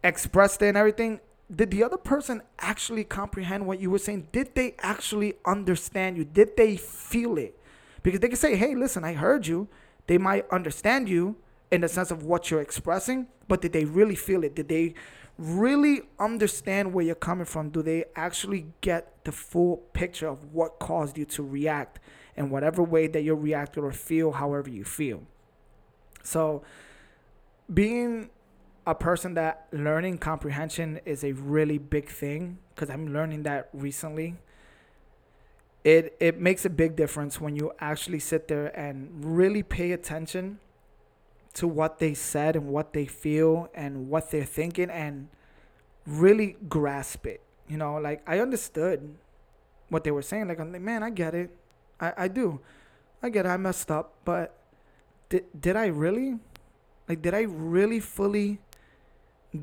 expressed 0.03 0.61
it 0.63 0.67
and 0.67 0.77
everything, 0.77 1.21
did 1.55 1.71
the 1.71 1.85
other 1.85 1.97
person 1.97 2.43
actually 2.59 3.05
comprehend 3.05 3.67
what 3.67 3.81
you 3.81 3.91
were 3.91 3.99
saying? 3.99 4.27
Did 4.33 4.57
they 4.57 4.75
actually 4.81 5.35
understand 5.45 6.17
you? 6.17 6.25
Did 6.25 6.57
they 6.57 6.77
feel 6.77 7.39
it? 7.39 7.57
Because 8.03 8.19
they 8.21 8.29
can 8.29 8.37
say, 8.37 8.57
hey, 8.57 8.75
listen, 8.75 9.05
I 9.05 9.13
heard 9.13 9.47
you. 9.47 9.69
They 10.09 10.19
might 10.19 10.49
understand 10.51 11.09
you 11.09 11.37
in 11.71 11.83
the 11.83 11.89
sense 11.89 12.11
of 12.11 12.25
what 12.25 12.51
you're 12.51 12.61
expressing, 12.61 13.29
but 13.47 13.63
did 13.63 13.73
they 13.73 13.85
really 13.85 14.17
feel 14.17 14.43
it? 14.43 14.57
Did 14.57 14.69
they 14.69 14.95
really 15.41 16.03
understand 16.19 16.93
where 16.93 17.05
you're 17.05 17.15
coming 17.15 17.47
from? 17.47 17.71
Do 17.71 17.83
they 17.83 18.05
actually 18.15 18.67
get 18.83 19.25
the 19.25 19.33
full 19.33 19.79
picture 19.95 20.29
of 20.29 20.53
what 20.53 20.79
caused 20.79 21.17
you 21.17 21.25
to 21.25 21.43
react 21.43 21.99
in 22.37 22.51
whatever 22.51 22.83
way 22.83 23.07
that 23.07 23.23
you 23.23 23.35
reacted 23.35 23.83
or 23.83 23.91
feel 23.91 24.33
however 24.33 24.69
you 24.69 24.85
feel? 24.85 25.23
So, 26.23 26.63
being 27.73 28.29
a 28.87 28.95
person 28.95 29.35
that 29.35 29.67
learning 29.73 30.19
comprehension 30.19 31.01
is 31.07 31.25
a 31.25 31.33
really 31.33 31.79
big 31.79 32.09
thing 32.11 32.59
because 32.75 32.91
I'm 32.91 33.13
learning 33.13 33.45
that 33.45 33.71
recently. 33.73 34.37
It 35.85 36.15
it 36.21 36.39
makes 36.39 36.67
a 36.67 36.71
big 36.71 36.97
difference 36.97 37.41
when 37.41 37.57
you 37.57 37.73
actually 37.79 38.19
sit 38.19 38.49
there 38.49 38.67
and 38.79 39.25
really 39.25 39.63
pay 39.63 39.93
attention 39.93 40.59
to 41.61 41.69
what 41.69 41.99
they 41.99 42.14
said 42.14 42.57
and 42.57 42.69
what 42.69 42.95
they 42.95 43.05
feel 43.05 43.69
and 43.75 44.09
what 44.09 44.31
they're 44.31 44.47
thinking 44.47 44.88
and 44.88 45.29
really 46.07 46.57
grasp 46.71 47.26
it. 47.26 47.43
You 47.69 47.76
know, 47.76 47.97
like 47.97 48.23
I 48.26 48.38
understood 48.38 49.14
what 49.90 50.02
they 50.02 50.11
were 50.11 50.23
saying. 50.23 50.49
Like 50.49 50.59
I'm 50.59 50.73
like, 50.73 50.81
man, 50.81 51.02
I 51.02 51.11
get 51.11 51.35
it. 51.35 51.50
I, 52.00 52.12
I 52.17 52.29
do. 52.29 52.61
I 53.23 53.29
get 53.29 53.45
it. 53.45 53.50
I 53.50 53.59
messed 53.59 53.90
up, 53.90 54.14
but 54.25 54.57
did 55.29 55.45
did 55.52 55.76
I 55.76 55.87
really? 55.88 56.38
Like 57.07 57.21
did 57.21 57.35
I 57.35 57.43
really 57.43 58.00
fully 58.00 58.59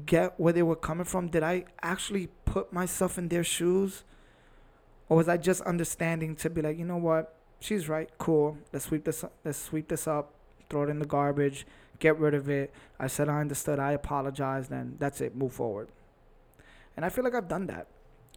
get 0.05 0.39
where 0.39 0.53
they 0.53 0.61
were 0.61 0.75
coming 0.75 1.05
from? 1.05 1.29
Did 1.29 1.41
I 1.41 1.65
actually 1.81 2.27
put 2.45 2.71
myself 2.71 3.17
in 3.17 3.29
their 3.29 3.43
shoes? 3.43 4.03
Or 5.09 5.17
was 5.17 5.27
I 5.27 5.37
just 5.37 5.61
understanding 5.61 6.35
to 6.35 6.49
be 6.51 6.61
like, 6.61 6.77
you 6.77 6.85
know 6.85 6.97
what? 6.97 7.33
She's 7.59 7.89
right. 7.89 8.07
Cool. 8.19 8.59
Let's 8.71 8.85
sweep 8.85 9.03
this 9.03 9.25
let's 9.43 9.57
sweep 9.57 9.87
this 9.87 10.07
up 10.07 10.35
throw 10.69 10.83
it 10.83 10.89
in 10.89 10.99
the 10.99 11.05
garbage, 11.05 11.65
get 11.99 12.17
rid 12.17 12.33
of 12.33 12.49
it. 12.49 12.73
I 12.99 13.07
said 13.07 13.29
I 13.29 13.39
understood, 13.39 13.79
I 13.79 13.91
apologized, 13.93 14.71
and 14.71 14.99
that's 14.99 15.21
it, 15.21 15.35
move 15.35 15.53
forward. 15.53 15.89
And 16.95 17.05
I 17.05 17.09
feel 17.09 17.23
like 17.23 17.35
I've 17.35 17.47
done 17.47 17.67
that. 17.67 17.87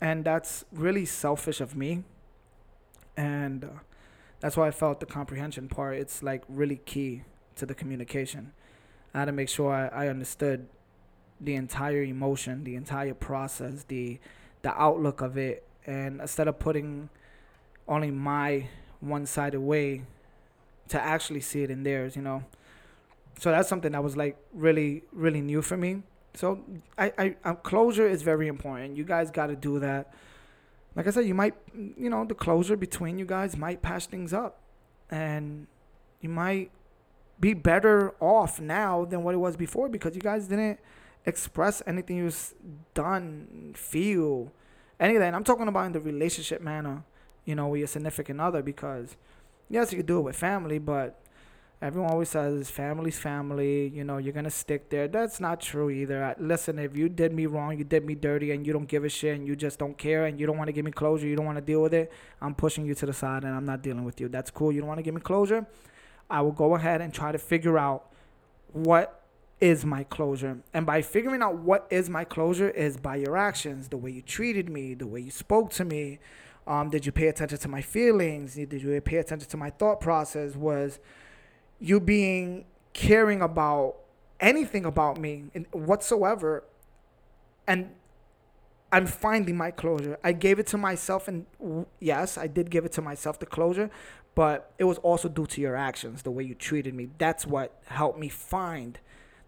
And 0.00 0.24
that's 0.24 0.64
really 0.72 1.04
selfish 1.04 1.60
of 1.60 1.76
me. 1.76 2.04
And 3.16 3.64
uh, 3.64 3.68
that's 4.40 4.56
why 4.56 4.68
I 4.68 4.70
felt 4.70 5.00
the 5.00 5.06
comprehension 5.06 5.68
part, 5.68 5.98
it's 5.98 6.22
like 6.22 6.42
really 6.48 6.76
key 6.76 7.22
to 7.56 7.66
the 7.66 7.74
communication. 7.74 8.52
I 9.12 9.20
had 9.20 9.24
to 9.26 9.32
make 9.32 9.48
sure 9.48 9.72
I, 9.72 10.04
I 10.04 10.08
understood 10.08 10.68
the 11.40 11.54
entire 11.54 12.02
emotion, 12.02 12.64
the 12.64 12.76
entire 12.76 13.14
process, 13.14 13.84
the 13.88 14.18
the 14.62 14.78
outlook 14.78 15.22
of 15.22 15.38
it, 15.38 15.64
and 15.86 16.20
instead 16.20 16.46
of 16.46 16.58
putting 16.58 17.08
only 17.88 18.10
my 18.10 18.68
one-sided 19.00 19.58
way 19.58 20.02
to 20.88 21.00
actually 21.00 21.40
see 21.40 21.62
it 21.62 21.70
in 21.70 21.82
theirs, 21.82 22.14
you 22.14 22.20
know. 22.20 22.44
So 23.40 23.50
that's 23.50 23.70
something 23.70 23.92
that 23.92 24.04
was 24.04 24.18
like 24.18 24.36
really, 24.52 25.02
really 25.12 25.40
new 25.40 25.62
for 25.62 25.74
me. 25.74 26.02
So 26.34 26.60
I, 26.98 27.34
I, 27.42 27.54
closure 27.54 28.06
is 28.06 28.20
very 28.20 28.48
important. 28.48 28.98
You 28.98 29.04
guys 29.04 29.30
got 29.30 29.46
to 29.46 29.56
do 29.56 29.78
that. 29.78 30.12
Like 30.94 31.06
I 31.06 31.10
said, 31.10 31.24
you 31.24 31.32
might, 31.32 31.54
you 31.74 32.10
know, 32.10 32.26
the 32.26 32.34
closure 32.34 32.76
between 32.76 33.18
you 33.18 33.24
guys 33.24 33.56
might 33.56 33.80
patch 33.80 34.06
things 34.06 34.34
up, 34.34 34.60
and 35.08 35.68
you 36.20 36.28
might 36.28 36.70
be 37.40 37.54
better 37.54 38.14
off 38.20 38.60
now 38.60 39.06
than 39.06 39.22
what 39.22 39.34
it 39.34 39.38
was 39.38 39.56
before 39.56 39.88
because 39.88 40.14
you 40.14 40.20
guys 40.20 40.46
didn't 40.46 40.78
express 41.24 41.82
anything 41.86 42.18
you 42.18 42.24
was 42.24 42.54
done, 42.92 43.72
feel, 43.74 44.52
any 45.00 45.14
of 45.14 45.20
that. 45.20 45.28
And 45.28 45.36
I'm 45.36 45.44
talking 45.44 45.66
about 45.66 45.86
in 45.86 45.92
the 45.92 46.00
relationship 46.00 46.60
manner, 46.60 47.04
you 47.46 47.54
know, 47.54 47.68
with 47.68 47.78
your 47.78 47.88
significant 47.88 48.38
other 48.38 48.60
because 48.60 49.16
yes, 49.70 49.92
you 49.92 49.96
could 49.96 50.06
do 50.06 50.18
it 50.18 50.22
with 50.22 50.36
family, 50.36 50.78
but 50.78 51.18
everyone 51.82 52.10
always 52.10 52.28
says 52.28 52.70
family's 52.70 53.18
family. 53.18 53.88
You 53.88 54.04
know, 54.04 54.18
you're 54.18 54.32
gonna 54.32 54.50
stick 54.50 54.90
there. 54.90 55.08
That's 55.08 55.40
not 55.40 55.60
true 55.60 55.90
either. 55.90 56.34
Listen, 56.38 56.78
if 56.78 56.96
you 56.96 57.08
did 57.08 57.32
me 57.32 57.46
wrong, 57.46 57.78
you 57.78 57.84
did 57.84 58.04
me 58.04 58.14
dirty, 58.14 58.50
and 58.52 58.66
you 58.66 58.72
don't 58.72 58.88
give 58.88 59.04
a 59.04 59.08
shit, 59.08 59.36
and 59.36 59.46
you 59.46 59.56
just 59.56 59.78
don't 59.78 59.96
care, 59.96 60.26
and 60.26 60.38
you 60.38 60.46
don't 60.46 60.58
want 60.58 60.68
to 60.68 60.72
give 60.72 60.84
me 60.84 60.90
closure, 60.90 61.26
you 61.26 61.36
don't 61.36 61.46
want 61.46 61.58
to 61.58 61.64
deal 61.64 61.82
with 61.82 61.94
it. 61.94 62.12
I'm 62.40 62.54
pushing 62.54 62.84
you 62.84 62.94
to 62.94 63.06
the 63.06 63.12
side, 63.12 63.44
and 63.44 63.54
I'm 63.54 63.64
not 63.64 63.82
dealing 63.82 64.04
with 64.04 64.20
you. 64.20 64.28
That's 64.28 64.50
cool. 64.50 64.72
You 64.72 64.80
don't 64.80 64.88
want 64.88 64.98
to 64.98 65.04
give 65.04 65.14
me 65.14 65.20
closure. 65.20 65.66
I 66.28 66.42
will 66.42 66.52
go 66.52 66.74
ahead 66.76 67.00
and 67.00 67.12
try 67.12 67.32
to 67.32 67.38
figure 67.38 67.78
out 67.78 68.12
what 68.72 69.16
is 69.60 69.84
my 69.84 70.04
closure. 70.04 70.58
And 70.72 70.86
by 70.86 71.02
figuring 71.02 71.42
out 71.42 71.56
what 71.56 71.86
is 71.90 72.08
my 72.08 72.24
closure 72.24 72.70
is 72.70 72.96
by 72.96 73.16
your 73.16 73.36
actions, 73.36 73.88
the 73.88 73.96
way 73.96 74.10
you 74.10 74.22
treated 74.22 74.70
me, 74.70 74.94
the 74.94 75.06
way 75.06 75.20
you 75.20 75.30
spoke 75.30 75.70
to 75.72 75.84
me, 75.84 76.18
um, 76.66 76.88
did 76.88 77.04
you 77.04 77.12
pay 77.12 77.28
attention 77.28 77.58
to 77.58 77.68
my 77.68 77.82
feelings? 77.82 78.54
Did 78.54 78.72
you 78.72 79.00
pay 79.00 79.16
attention 79.16 79.48
to 79.48 79.56
my 79.56 79.70
thought 79.70 80.00
process? 80.00 80.54
Was 80.54 81.00
you 81.80 81.98
being 81.98 82.66
caring 82.92 83.42
about 83.42 83.96
anything 84.38 84.84
about 84.84 85.18
me 85.18 85.44
whatsoever? 85.72 86.64
And 87.66 87.90
I'm 88.92 89.06
finding 89.06 89.56
my 89.56 89.70
closure. 89.70 90.18
I 90.24 90.32
gave 90.32 90.58
it 90.58 90.66
to 90.68 90.78
myself, 90.78 91.28
and 91.28 91.46
yes, 92.00 92.36
I 92.36 92.46
did 92.46 92.70
give 92.70 92.84
it 92.84 92.92
to 92.92 93.02
myself 93.02 93.38
the 93.38 93.46
closure, 93.46 93.90
but 94.34 94.72
it 94.78 94.84
was 94.84 94.98
also 94.98 95.28
due 95.28 95.46
to 95.46 95.60
your 95.60 95.76
actions, 95.76 96.22
the 96.22 96.30
way 96.30 96.42
you 96.42 96.54
treated 96.54 96.94
me. 96.94 97.08
That's 97.18 97.46
what 97.46 97.80
helped 97.86 98.18
me 98.18 98.28
find 98.28 98.98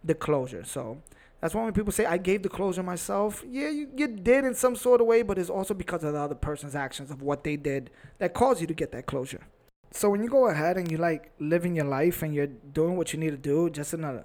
the 0.04 0.14
closure. 0.14 0.64
So 0.64 1.02
that's 1.40 1.54
why 1.54 1.64
when 1.64 1.72
people 1.72 1.92
say 1.92 2.06
I 2.06 2.18
gave 2.18 2.44
the 2.44 2.48
closure 2.48 2.84
myself, 2.84 3.44
yeah, 3.48 3.68
you, 3.68 3.88
you 3.96 4.06
did 4.06 4.44
in 4.44 4.54
some 4.54 4.76
sort 4.76 5.00
of 5.00 5.08
way, 5.08 5.22
but 5.22 5.38
it's 5.38 5.50
also 5.50 5.74
because 5.74 6.04
of 6.04 6.12
the 6.12 6.20
other 6.20 6.36
person's 6.36 6.76
actions 6.76 7.10
of 7.10 7.20
what 7.20 7.42
they 7.42 7.56
did 7.56 7.90
that 8.18 8.34
caused 8.34 8.60
you 8.60 8.66
to 8.68 8.74
get 8.74 8.92
that 8.92 9.06
closure. 9.06 9.40
So 9.92 10.08
when 10.08 10.22
you 10.22 10.28
go 10.30 10.48
ahead 10.48 10.78
and 10.78 10.90
you 10.90 10.96
like 10.96 11.32
living 11.38 11.76
your 11.76 11.84
life 11.84 12.22
and 12.22 12.34
you're 12.34 12.46
doing 12.46 12.96
what 12.96 13.12
you 13.12 13.18
need 13.18 13.30
to 13.30 13.36
do, 13.36 13.68
just 13.68 13.92
in 13.92 14.04
a, 14.04 14.24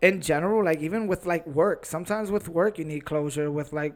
in 0.00 0.20
general, 0.22 0.64
like 0.64 0.80
even 0.80 1.06
with 1.06 1.26
like 1.26 1.46
work, 1.46 1.84
sometimes 1.84 2.30
with 2.30 2.48
work 2.48 2.78
you 2.78 2.84
need 2.84 3.04
closure. 3.04 3.50
With 3.50 3.72
like 3.72 3.94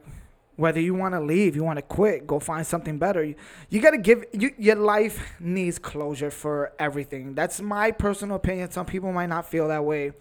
whether 0.56 0.80
you 0.80 0.94
want 0.94 1.14
to 1.14 1.20
leave, 1.20 1.56
you 1.56 1.64
want 1.64 1.78
to 1.78 1.82
quit, 1.82 2.26
go 2.26 2.38
find 2.38 2.66
something 2.66 2.98
better. 2.98 3.24
You, 3.24 3.34
you 3.70 3.80
got 3.80 3.92
to 3.92 3.98
give 3.98 4.24
you, 4.32 4.50
your 4.58 4.76
life 4.76 5.32
needs 5.40 5.78
closure 5.78 6.30
for 6.30 6.72
everything. 6.78 7.34
That's 7.34 7.60
my 7.60 7.90
personal 7.90 8.36
opinion. 8.36 8.70
Some 8.70 8.86
people 8.86 9.12
might 9.12 9.30
not 9.30 9.48
feel 9.48 9.68
that 9.68 9.84
way. 9.84 10.12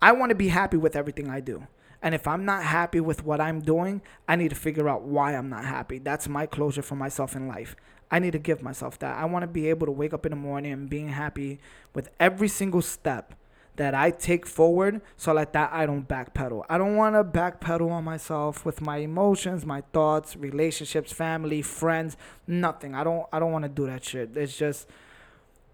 I 0.00 0.12
want 0.12 0.30
to 0.30 0.36
be 0.36 0.48
happy 0.48 0.76
with 0.76 0.94
everything 0.94 1.28
I 1.28 1.40
do. 1.40 1.66
And 2.00 2.14
if 2.14 2.28
I'm 2.28 2.44
not 2.44 2.62
happy 2.62 3.00
with 3.00 3.24
what 3.24 3.40
I'm 3.40 3.60
doing, 3.60 4.00
I 4.28 4.36
need 4.36 4.50
to 4.50 4.54
figure 4.54 4.88
out 4.88 5.02
why 5.02 5.34
I'm 5.34 5.48
not 5.48 5.64
happy. 5.64 5.98
That's 5.98 6.28
my 6.28 6.46
closure 6.46 6.82
for 6.82 6.94
myself 6.94 7.34
in 7.34 7.48
life. 7.48 7.74
I 8.10 8.18
need 8.18 8.32
to 8.32 8.38
give 8.38 8.62
myself 8.62 8.98
that. 9.00 9.16
I 9.16 9.24
want 9.26 9.42
to 9.42 9.46
be 9.46 9.68
able 9.68 9.86
to 9.86 9.92
wake 9.92 10.14
up 10.14 10.24
in 10.24 10.30
the 10.30 10.36
morning 10.36 10.72
and 10.72 10.88
being 10.88 11.08
happy 11.08 11.60
with 11.94 12.10
every 12.18 12.48
single 12.48 12.82
step 12.82 13.34
that 13.76 13.94
I 13.94 14.10
take 14.10 14.44
forward 14.44 15.00
so 15.16 15.32
like 15.32 15.52
that 15.52 15.70
I 15.72 15.86
don't 15.86 16.06
backpedal. 16.06 16.64
I 16.68 16.78
don't 16.78 16.96
want 16.96 17.14
to 17.14 17.24
backpedal 17.24 17.90
on 17.90 18.04
myself 18.04 18.64
with 18.64 18.80
my 18.80 18.98
emotions, 18.98 19.64
my 19.64 19.82
thoughts, 19.92 20.36
relationships, 20.36 21.12
family, 21.12 21.62
friends, 21.62 22.16
nothing. 22.46 22.94
I 22.94 23.04
don't 23.04 23.26
I 23.32 23.38
don't 23.38 23.52
want 23.52 23.64
to 23.64 23.68
do 23.68 23.86
that 23.86 24.04
shit. 24.04 24.36
It's 24.36 24.56
just 24.56 24.88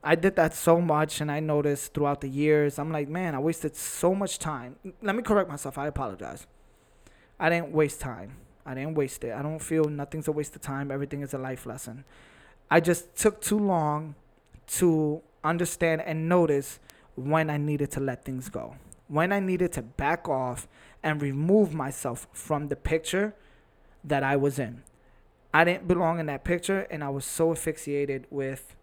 I 0.02 0.16
did 0.16 0.36
that 0.36 0.54
so 0.54 0.82
much 0.82 1.22
and 1.22 1.32
I 1.32 1.40
noticed 1.40 1.94
throughout 1.94 2.20
the 2.20 2.28
years, 2.28 2.78
I'm 2.78 2.92
like, 2.92 3.08
man, 3.08 3.34
I 3.34 3.38
wasted 3.38 3.74
so 3.74 4.14
much 4.14 4.38
time. 4.38 4.76
Let 5.00 5.16
me 5.16 5.22
correct 5.22 5.48
myself. 5.48 5.78
I 5.78 5.86
apologize. 5.86 6.46
I 7.40 7.48
didn't 7.48 7.72
waste 7.72 8.00
time. 8.00 8.36
I 8.66 8.74
didn't 8.74 8.94
waste 8.94 9.24
it. 9.24 9.32
I 9.32 9.42
don't 9.42 9.58
feel 9.58 9.84
nothing's 9.84 10.28
a 10.28 10.32
waste 10.32 10.56
of 10.56 10.62
time. 10.62 10.90
Everything 10.90 11.22
is 11.22 11.34
a 11.34 11.38
life 11.38 11.66
lesson. 11.66 12.04
I 12.70 12.80
just 12.80 13.14
took 13.16 13.40
too 13.40 13.58
long 13.58 14.14
to 14.66 15.22
understand 15.42 16.00
and 16.02 16.28
notice 16.28 16.80
when 17.14 17.50
I 17.50 17.58
needed 17.58 17.90
to 17.92 18.00
let 18.00 18.24
things 18.24 18.48
go, 18.48 18.76
when 19.08 19.32
I 19.32 19.40
needed 19.40 19.72
to 19.72 19.82
back 19.82 20.28
off 20.28 20.66
and 21.02 21.20
remove 21.20 21.74
myself 21.74 22.26
from 22.32 22.68
the 22.68 22.76
picture 22.76 23.34
that 24.02 24.22
I 24.22 24.36
was 24.36 24.58
in. 24.58 24.82
I 25.52 25.64
didn't 25.64 25.86
belong 25.86 26.18
in 26.18 26.26
that 26.26 26.42
picture, 26.42 26.80
and 26.90 27.04
I 27.04 27.10
was 27.10 27.24
so 27.24 27.52
asphyxiated 27.52 28.26
with 28.30 28.74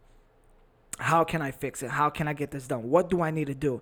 how 0.99 1.23
can 1.23 1.41
I 1.41 1.51
fix 1.51 1.83
it? 1.83 1.89
How 1.89 2.09
can 2.09 2.27
I 2.27 2.33
get 2.33 2.51
this 2.51 2.67
done? 2.67 2.89
What 2.89 3.09
do 3.09 3.21
I 3.21 3.31
need 3.31 3.47
to 3.47 3.55
do? 3.55 3.81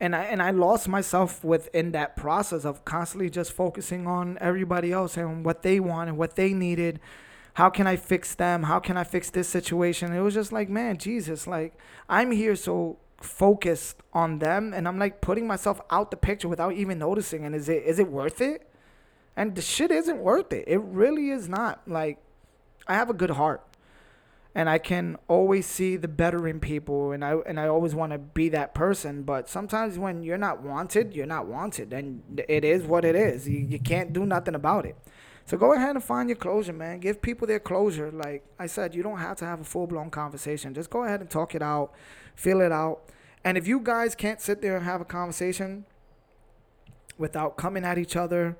And 0.00 0.14
I 0.14 0.24
and 0.24 0.40
I 0.40 0.50
lost 0.50 0.88
myself 0.88 1.42
within 1.44 1.92
that 1.92 2.16
process 2.16 2.64
of 2.64 2.84
constantly 2.84 3.30
just 3.30 3.52
focusing 3.52 4.06
on 4.06 4.38
everybody 4.40 4.92
else 4.92 5.16
and 5.16 5.44
what 5.44 5.62
they 5.62 5.80
want 5.80 6.08
and 6.08 6.16
what 6.16 6.36
they 6.36 6.52
needed. 6.52 7.00
How 7.54 7.68
can 7.70 7.88
I 7.88 7.96
fix 7.96 8.36
them? 8.36 8.62
How 8.64 8.78
can 8.78 8.96
I 8.96 9.02
fix 9.02 9.30
this 9.30 9.48
situation? 9.48 10.12
It 10.12 10.20
was 10.20 10.34
just 10.34 10.52
like, 10.52 10.68
man, 10.68 10.98
Jesus, 10.98 11.48
like 11.48 11.76
I'm 12.08 12.30
here 12.30 12.54
so 12.54 12.98
focused 13.20 13.96
on 14.12 14.38
them 14.38 14.72
and 14.72 14.86
I'm 14.86 14.98
like 14.98 15.20
putting 15.20 15.48
myself 15.48 15.80
out 15.90 16.12
the 16.12 16.16
picture 16.16 16.48
without 16.48 16.74
even 16.74 17.00
noticing 17.00 17.44
and 17.44 17.54
is 17.54 17.68
it 17.68 17.82
is 17.82 17.98
it 17.98 18.08
worth 18.08 18.40
it? 18.40 18.70
And 19.36 19.56
the 19.56 19.62
shit 19.62 19.90
isn't 19.90 20.18
worth 20.18 20.52
it. 20.52 20.64
It 20.68 20.80
really 20.80 21.30
is 21.30 21.48
not. 21.48 21.82
Like 21.88 22.18
I 22.86 22.94
have 22.94 23.10
a 23.10 23.14
good 23.14 23.30
heart. 23.30 23.67
And 24.58 24.68
I 24.68 24.78
can 24.78 25.16
always 25.28 25.66
see 25.66 25.94
the 25.94 26.08
better 26.08 26.48
in 26.48 26.58
people 26.58 27.12
and 27.12 27.24
I 27.24 27.34
and 27.46 27.60
I 27.60 27.68
always 27.68 27.94
want 27.94 28.10
to 28.10 28.18
be 28.18 28.48
that 28.48 28.74
person, 28.74 29.22
but 29.22 29.48
sometimes 29.48 30.00
when 30.00 30.24
you're 30.24 30.36
not 30.36 30.62
wanted, 30.62 31.14
you're 31.14 31.26
not 31.26 31.46
wanted 31.46 31.92
and 31.92 32.42
it 32.48 32.64
is 32.64 32.82
what 32.82 33.04
it 33.04 33.14
is. 33.14 33.48
You, 33.48 33.60
you 33.60 33.78
can't 33.78 34.12
do 34.12 34.26
nothing 34.26 34.56
about 34.56 34.84
it. 34.84 34.96
So 35.46 35.56
go 35.56 35.74
ahead 35.74 35.94
and 35.94 36.02
find 36.02 36.28
your 36.28 36.36
closure, 36.36 36.72
man. 36.72 36.98
Give 36.98 37.22
people 37.22 37.46
their 37.46 37.60
closure. 37.60 38.10
Like 38.10 38.44
I 38.58 38.66
said, 38.66 38.96
you 38.96 39.02
don't 39.04 39.18
have 39.18 39.36
to 39.38 39.44
have 39.44 39.60
a 39.60 39.64
full 39.64 39.86
blown 39.86 40.10
conversation. 40.10 40.74
Just 40.74 40.90
go 40.90 41.04
ahead 41.04 41.20
and 41.20 41.30
talk 41.30 41.54
it 41.54 41.62
out 41.62 41.94
feel 42.38 42.60
it 42.60 42.70
out. 42.72 43.00
And 43.44 43.58
if 43.58 43.66
you 43.66 43.80
guys 43.80 44.14
can't 44.14 44.40
sit 44.40 44.62
there 44.62 44.76
and 44.76 44.84
have 44.84 45.00
a 45.00 45.04
conversation 45.04 45.84
without 47.18 47.56
coming 47.56 47.84
at 47.84 47.98
each 47.98 48.14
other 48.14 48.56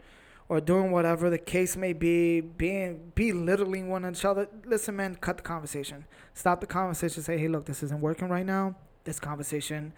or 0.49 0.61
doing 0.61 0.91
whatever 0.91 1.29
the 1.29 1.39
case 1.39 1.77
may 1.77 1.93
be, 1.93 2.41
being 2.41 3.13
belittling 3.15 3.89
one 3.89 4.05
another, 4.05 4.49
listen, 4.65 4.97
man, 4.97 5.17
cut 5.17 5.39
the 5.39 5.43
conversation. 5.43 6.07
Stop 6.35 6.61
the 6.61 6.67
conversation. 6.67 7.23
Say, 7.23 7.39
hey, 7.39 7.49
look, 7.49 7.67
this 7.67 7.83
isn't 7.83 8.01
working 8.01 8.29
right 8.29 8.47
now. 8.47 8.77
This 9.05 9.21
conversation 9.21 9.93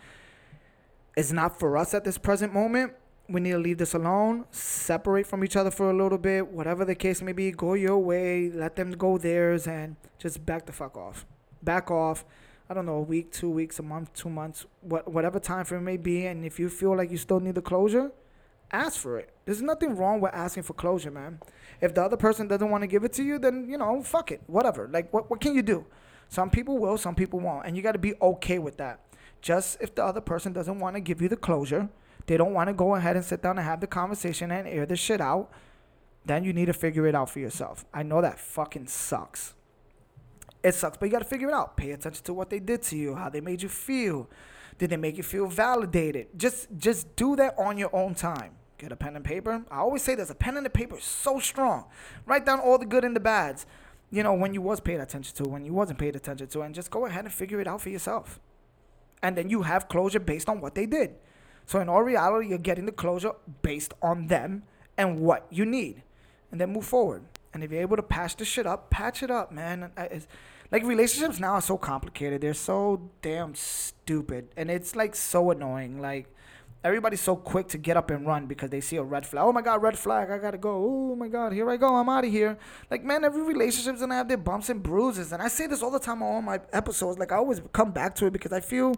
is 1.17 1.33
not 1.33 1.59
for 1.59 1.77
us 1.77 1.95
at 1.95 2.05
this 2.05 2.19
present 2.19 2.53
moment. 2.53 2.95
We 3.29 3.41
need 3.41 3.53
to 3.53 3.59
leave 3.59 3.79
this 3.79 3.95
alone. 3.95 4.47
Separate 4.51 5.27
from 5.27 5.45
each 5.45 5.55
other 5.55 5.71
for 5.71 5.91
a 5.91 5.95
little 5.95 6.19
bit. 6.19 6.49
Whatever 6.49 6.85
the 6.85 6.97
case 6.97 7.23
may 7.23 7.33
be, 7.33 7.53
go 7.53 7.75
your 7.75 7.99
way. 7.99 8.51
Let 8.51 8.75
them 8.75 8.91
go 8.91 9.19
theirs, 9.19 9.69
and 9.69 9.95
just 10.19 10.45
back 10.45 10.67
the 10.67 10.73
fuck 10.73 10.97
off. 10.97 11.27
Back 11.63 11.91
off 11.91 12.25
I 12.71 12.75
don't 12.75 12.87
know, 12.87 12.99
a 12.99 13.03
week, 13.03 13.33
two 13.33 13.51
weeks, 13.51 13.81
a 13.81 13.83
month, 13.83 14.15
two 14.15 14.31
months, 14.31 14.65
what 14.81 15.11
whatever 15.13 15.41
time 15.41 15.65
frame 15.65 15.83
may 15.83 15.97
be, 15.97 16.27
and 16.27 16.45
if 16.45 16.61
you 16.61 16.69
feel 16.69 16.97
like 16.97 17.11
you 17.11 17.17
still 17.17 17.41
need 17.41 17.57
the 17.57 17.63
closure, 17.63 18.13
ask 18.71 19.01
for 19.01 19.19
it. 19.19 19.31
There's 19.51 19.63
nothing 19.63 19.97
wrong 19.97 20.21
with 20.21 20.33
asking 20.33 20.63
for 20.63 20.75
closure, 20.75 21.11
man. 21.11 21.41
If 21.81 21.93
the 21.93 22.05
other 22.05 22.17
person 22.17 22.47
doesn't 22.47 22.71
want 22.71 22.83
to 22.83 22.87
give 22.87 23.03
it 23.03 23.13
to 23.15 23.25
you, 23.25 23.37
then 23.37 23.69
you 23.69 23.77
know, 23.79 24.01
fuck 24.01 24.31
it, 24.31 24.41
whatever. 24.47 24.89
Like, 24.89 25.13
what 25.13 25.29
what 25.29 25.41
can 25.41 25.57
you 25.57 25.63
do? 25.63 25.87
Some 26.29 26.51
people 26.51 26.79
will, 26.79 26.97
some 26.97 27.17
people 27.17 27.41
won't, 27.41 27.67
and 27.67 27.77
you 27.77 27.83
got 27.83 27.95
to 27.99 27.99
be 27.99 28.15
okay 28.23 28.61
with 28.61 28.77
that. 28.77 29.01
Just 29.43 29.79
if 29.81 29.93
the 29.93 30.05
other 30.05 30.21
person 30.21 30.53
doesn't 30.53 30.79
want 30.79 30.95
to 30.95 31.01
give 31.01 31.21
you 31.21 31.29
the 31.29 31.37
closure, 31.37 31.89
they 32.27 32.37
don't 32.37 32.55
want 32.55 32.69
to 32.69 32.73
go 32.73 32.95
ahead 32.95 33.17
and 33.17 33.25
sit 33.25 33.43
down 33.43 33.59
and 33.59 33.67
have 33.67 33.81
the 33.81 33.89
conversation 33.89 34.53
and 34.53 34.69
air 34.69 34.87
the 34.87 34.95
shit 34.95 35.21
out, 35.21 35.51
then 36.25 36.45
you 36.45 36.53
need 36.53 36.67
to 36.67 36.73
figure 36.73 37.09
it 37.09 37.17
out 37.17 37.29
for 37.29 37.41
yourself. 37.41 37.85
I 37.93 38.05
know 38.05 38.21
that 38.21 38.39
fucking 38.39 38.87
sucks. 38.87 39.55
It 40.63 40.77
sucks, 40.77 40.97
but 40.97 41.07
you 41.07 41.11
got 41.11 41.23
to 41.23 41.29
figure 41.29 41.49
it 41.49 41.55
out. 41.55 41.77
Pay 41.77 41.91
attention 41.91 42.23
to 42.23 42.33
what 42.33 42.51
they 42.51 42.61
did 42.61 42.83
to 42.83 42.97
you, 42.97 43.17
how 43.17 43.29
they 43.29 43.41
made 43.41 43.63
you 43.63 43.69
feel. 43.69 44.31
Did 44.79 44.91
they 44.91 44.97
make 44.97 45.17
you 45.17 45.25
feel 45.25 45.49
validated? 45.49 46.39
Just 46.39 46.69
just 46.79 47.17
do 47.17 47.35
that 47.35 47.59
on 47.59 47.79
your 47.79 47.91
own 47.93 48.15
time. 48.15 48.53
Get 48.81 48.93
a 48.93 48.97
pen 48.97 49.15
and 49.15 49.23
paper. 49.23 49.63
I 49.71 49.77
always 49.77 50.01
say 50.01 50.15
this, 50.15 50.31
a 50.31 50.35
pen 50.35 50.57
and 50.57 50.67
a 50.67 50.71
paper 50.71 50.97
is 50.97 51.05
so 51.05 51.39
strong. 51.39 51.85
Write 52.25 52.47
down 52.47 52.61
all 52.61 52.79
the 52.79 52.87
good 52.87 53.05
and 53.05 53.15
the 53.15 53.21
bads. 53.21 53.67
You 54.11 54.23
know, 54.23 54.33
when 54.33 54.55
you 54.55 54.63
was 54.63 54.81
paid 54.81 55.01
attention 55.01 55.37
to, 55.37 55.51
when 55.51 55.67
you 55.67 55.75
wasn't 55.75 55.99
paid 55.99 56.17
attention 56.17 56.47
to, 56.47 56.63
and 56.63 56.75
just 56.75 56.91
go 56.91 57.05
ahead 57.05 57.27
and 57.27 57.33
figure 57.33 57.61
it 57.61 57.67
out 57.67 57.83
for 57.83 57.91
yourself. 57.91 58.41
And 59.23 59.37
then 59.37 59.51
you 59.51 59.63
have 59.63 59.87
closure 59.91 60.19
based 60.19 60.49
on 60.49 60.63
what 60.63 60.75
they 60.75 60.87
did. 60.87 61.17
So 61.67 61.79
in 61.79 61.91
all 61.91 62.03
reality, 62.03 62.49
you're 62.49 62.59
getting 62.59 62.87
the 62.87 62.93
closure 62.93 63.33
based 63.61 63.93
on 64.01 64.29
them 64.29 64.63
and 64.97 65.21
what 65.21 65.47
you 65.51 65.67
need. 65.67 66.03
And 66.51 66.59
then 66.59 66.73
move 66.73 66.87
forward. 66.87 67.25
And 67.53 67.63
if 67.63 67.71
you're 67.71 67.83
able 67.83 67.97
to 67.97 68.03
patch 68.03 68.37
the 68.37 68.47
shit 68.47 68.67
up, 68.67 68.89
patch 68.89 69.23
it 69.23 69.31
up, 69.31 69.53
man. 69.53 69.93
Uh, 69.95 70.09
it's, 70.11 70.27
like 70.71 70.85
relationships 70.85 71.39
now 71.39 71.55
are 71.55 71.61
so 71.61 71.77
complicated. 71.77 72.41
They're 72.41 72.55
so 72.55 73.11
damn 73.23 73.55
stupid, 73.55 74.49
and 74.57 74.71
it's 74.71 74.95
like 74.95 75.17
so 75.17 75.51
annoying. 75.51 76.01
Like 76.01 76.33
everybody's 76.83 77.21
so 77.21 77.37
quick 77.37 77.69
to 77.69 77.79
get 77.79 77.97
up 77.97 78.11
and 78.11 78.27
run 78.27 78.47
because 78.47 78.71
they 78.71 78.81
see 78.81 78.97
a 78.97 79.03
red 79.03 79.27
flag. 79.27 79.45
Oh 79.45 79.53
my 79.53 79.63
god, 79.63 79.83
red 79.83 79.99
flag! 79.99 80.31
I 80.31 80.39
gotta 80.39 80.59
go. 80.59 81.11
Oh 81.13 81.17
my 81.17 81.29
god, 81.29 81.53
here 81.53 81.69
I 81.71 81.77
go. 81.77 81.95
I'm 81.97 82.09
out 82.09 82.25
of 82.25 82.31
here. 82.31 82.59
Like 82.91 83.05
man, 83.05 83.25
every 83.25 83.43
relationship's 83.43 84.01
gonna 84.01 84.15
have 84.15 84.29
their 84.29 84.37
bumps 84.37 84.69
and 84.69 84.83
bruises, 84.83 85.33
and 85.33 85.43
I 85.43 85.49
say 85.49 85.67
this 85.67 85.83
all 85.83 85.91
the 85.91 86.01
time 86.01 86.23
on 86.23 86.35
all 86.35 86.43
my 86.43 86.61
episodes. 86.73 87.19
Like 87.19 87.33
I 87.33 87.37
always 87.37 87.61
come 87.73 87.93
back 87.93 88.15
to 88.17 88.27
it 88.27 88.33
because 88.33 88.53
I 88.53 88.61
feel 88.61 88.95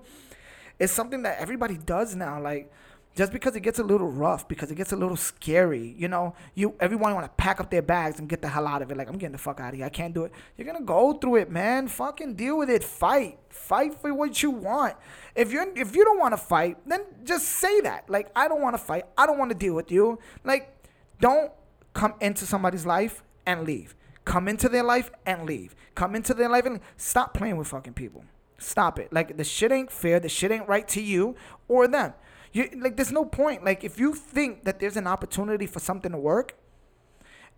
it's 0.79 0.93
something 0.93 1.23
that 1.23 1.39
everybody 1.39 1.77
does 1.77 2.15
now. 2.15 2.41
Like 2.41 2.73
just 3.15 3.33
because 3.33 3.55
it 3.57 3.61
gets 3.61 3.79
a 3.79 3.83
little 3.83 4.11
rough, 4.11 4.49
because 4.49 4.71
it 4.71 4.77
gets 4.77 4.93
a 4.93 4.97
little 4.97 5.17
scary, 5.17 5.95
you 5.99 6.09
know, 6.09 6.35
you 6.55 6.75
everyone 6.81 7.15
want 7.15 7.27
to 7.27 7.33
pack 7.43 7.61
up 7.61 7.71
their 7.71 7.83
bags 7.83 8.19
and 8.19 8.29
get 8.29 8.41
the 8.41 8.49
hell 8.49 8.67
out 8.67 8.83
of 8.83 8.91
it. 8.91 8.97
Like 8.97 9.09
I'm 9.09 9.19
getting 9.19 9.33
the 9.33 9.39
fuck 9.39 9.61
out 9.61 9.71
of 9.71 9.77
here. 9.77 9.87
I 9.87 9.91
can't 9.91 10.15
do 10.15 10.25
it. 10.25 10.33
You're 10.57 10.67
gonna 10.67 10.85
go 10.85 11.13
through 11.15 11.37
it, 11.37 11.51
man. 11.51 11.89
Fucking 11.89 12.35
deal 12.35 12.59
with 12.59 12.71
it. 12.71 12.83
Fight. 12.83 13.39
Fight 13.49 13.95
for 14.01 14.15
what 14.15 14.43
you 14.43 14.51
want. 14.51 14.95
If 15.35 15.53
you're 15.53 15.67
if 15.77 15.95
you 15.95 16.05
don't 16.05 16.19
want 16.19 16.33
to 16.33 16.39
fight, 16.39 16.79
then 16.87 17.03
just 17.25 17.47
say 17.49 17.81
that. 17.83 18.09
Like 18.09 18.31
I 18.35 18.49
don't 18.49 18.63
want 18.63 18.75
to 18.75 18.83
fight. 18.83 19.05
I 19.17 19.27
don't 19.27 19.39
want 19.39 19.51
to 19.51 19.57
deal 19.57 19.75
with 19.75 19.91
you. 19.91 20.19
Like 20.45 20.75
don't 21.21 21.53
come 21.95 22.15
into 22.21 22.47
somebody's 22.47 22.87
life 22.87 23.23
and 23.47 23.65
leave. 23.65 23.95
Come 24.25 24.49
into 24.49 24.69
their 24.69 24.85
life 24.85 25.11
and 25.27 25.45
leave. 25.45 25.75
Come 25.95 26.15
into 26.15 26.33
their 26.33 26.49
life 26.49 26.65
and 26.65 26.81
stop 26.97 27.35
playing 27.35 27.57
with 27.57 27.69
fucking 27.69 27.95
people. 27.95 28.25
Stop 28.59 28.99
it. 28.99 29.13
Like 29.13 29.37
the 29.37 29.45
shit 29.45 29.73
ain't 29.73 29.91
fair. 29.91 30.21
The 30.21 30.29
shit 30.29 30.51
ain't 30.53 30.69
right 30.69 30.87
to 30.89 31.03
you 31.03 31.35
or 31.69 31.89
them. 31.89 32.15
You 32.53 32.69
like 32.77 32.97
there's 32.97 33.13
no 33.13 33.25
point. 33.25 33.65
Like 33.65 33.83
if 33.85 33.99
you 33.99 34.15
think 34.15 34.65
that 34.65 34.79
there's 34.79 34.97
an 34.97 35.07
opportunity 35.07 35.67
for 35.67 35.81
something 35.81 36.13
to 36.13 36.19
work 36.19 36.55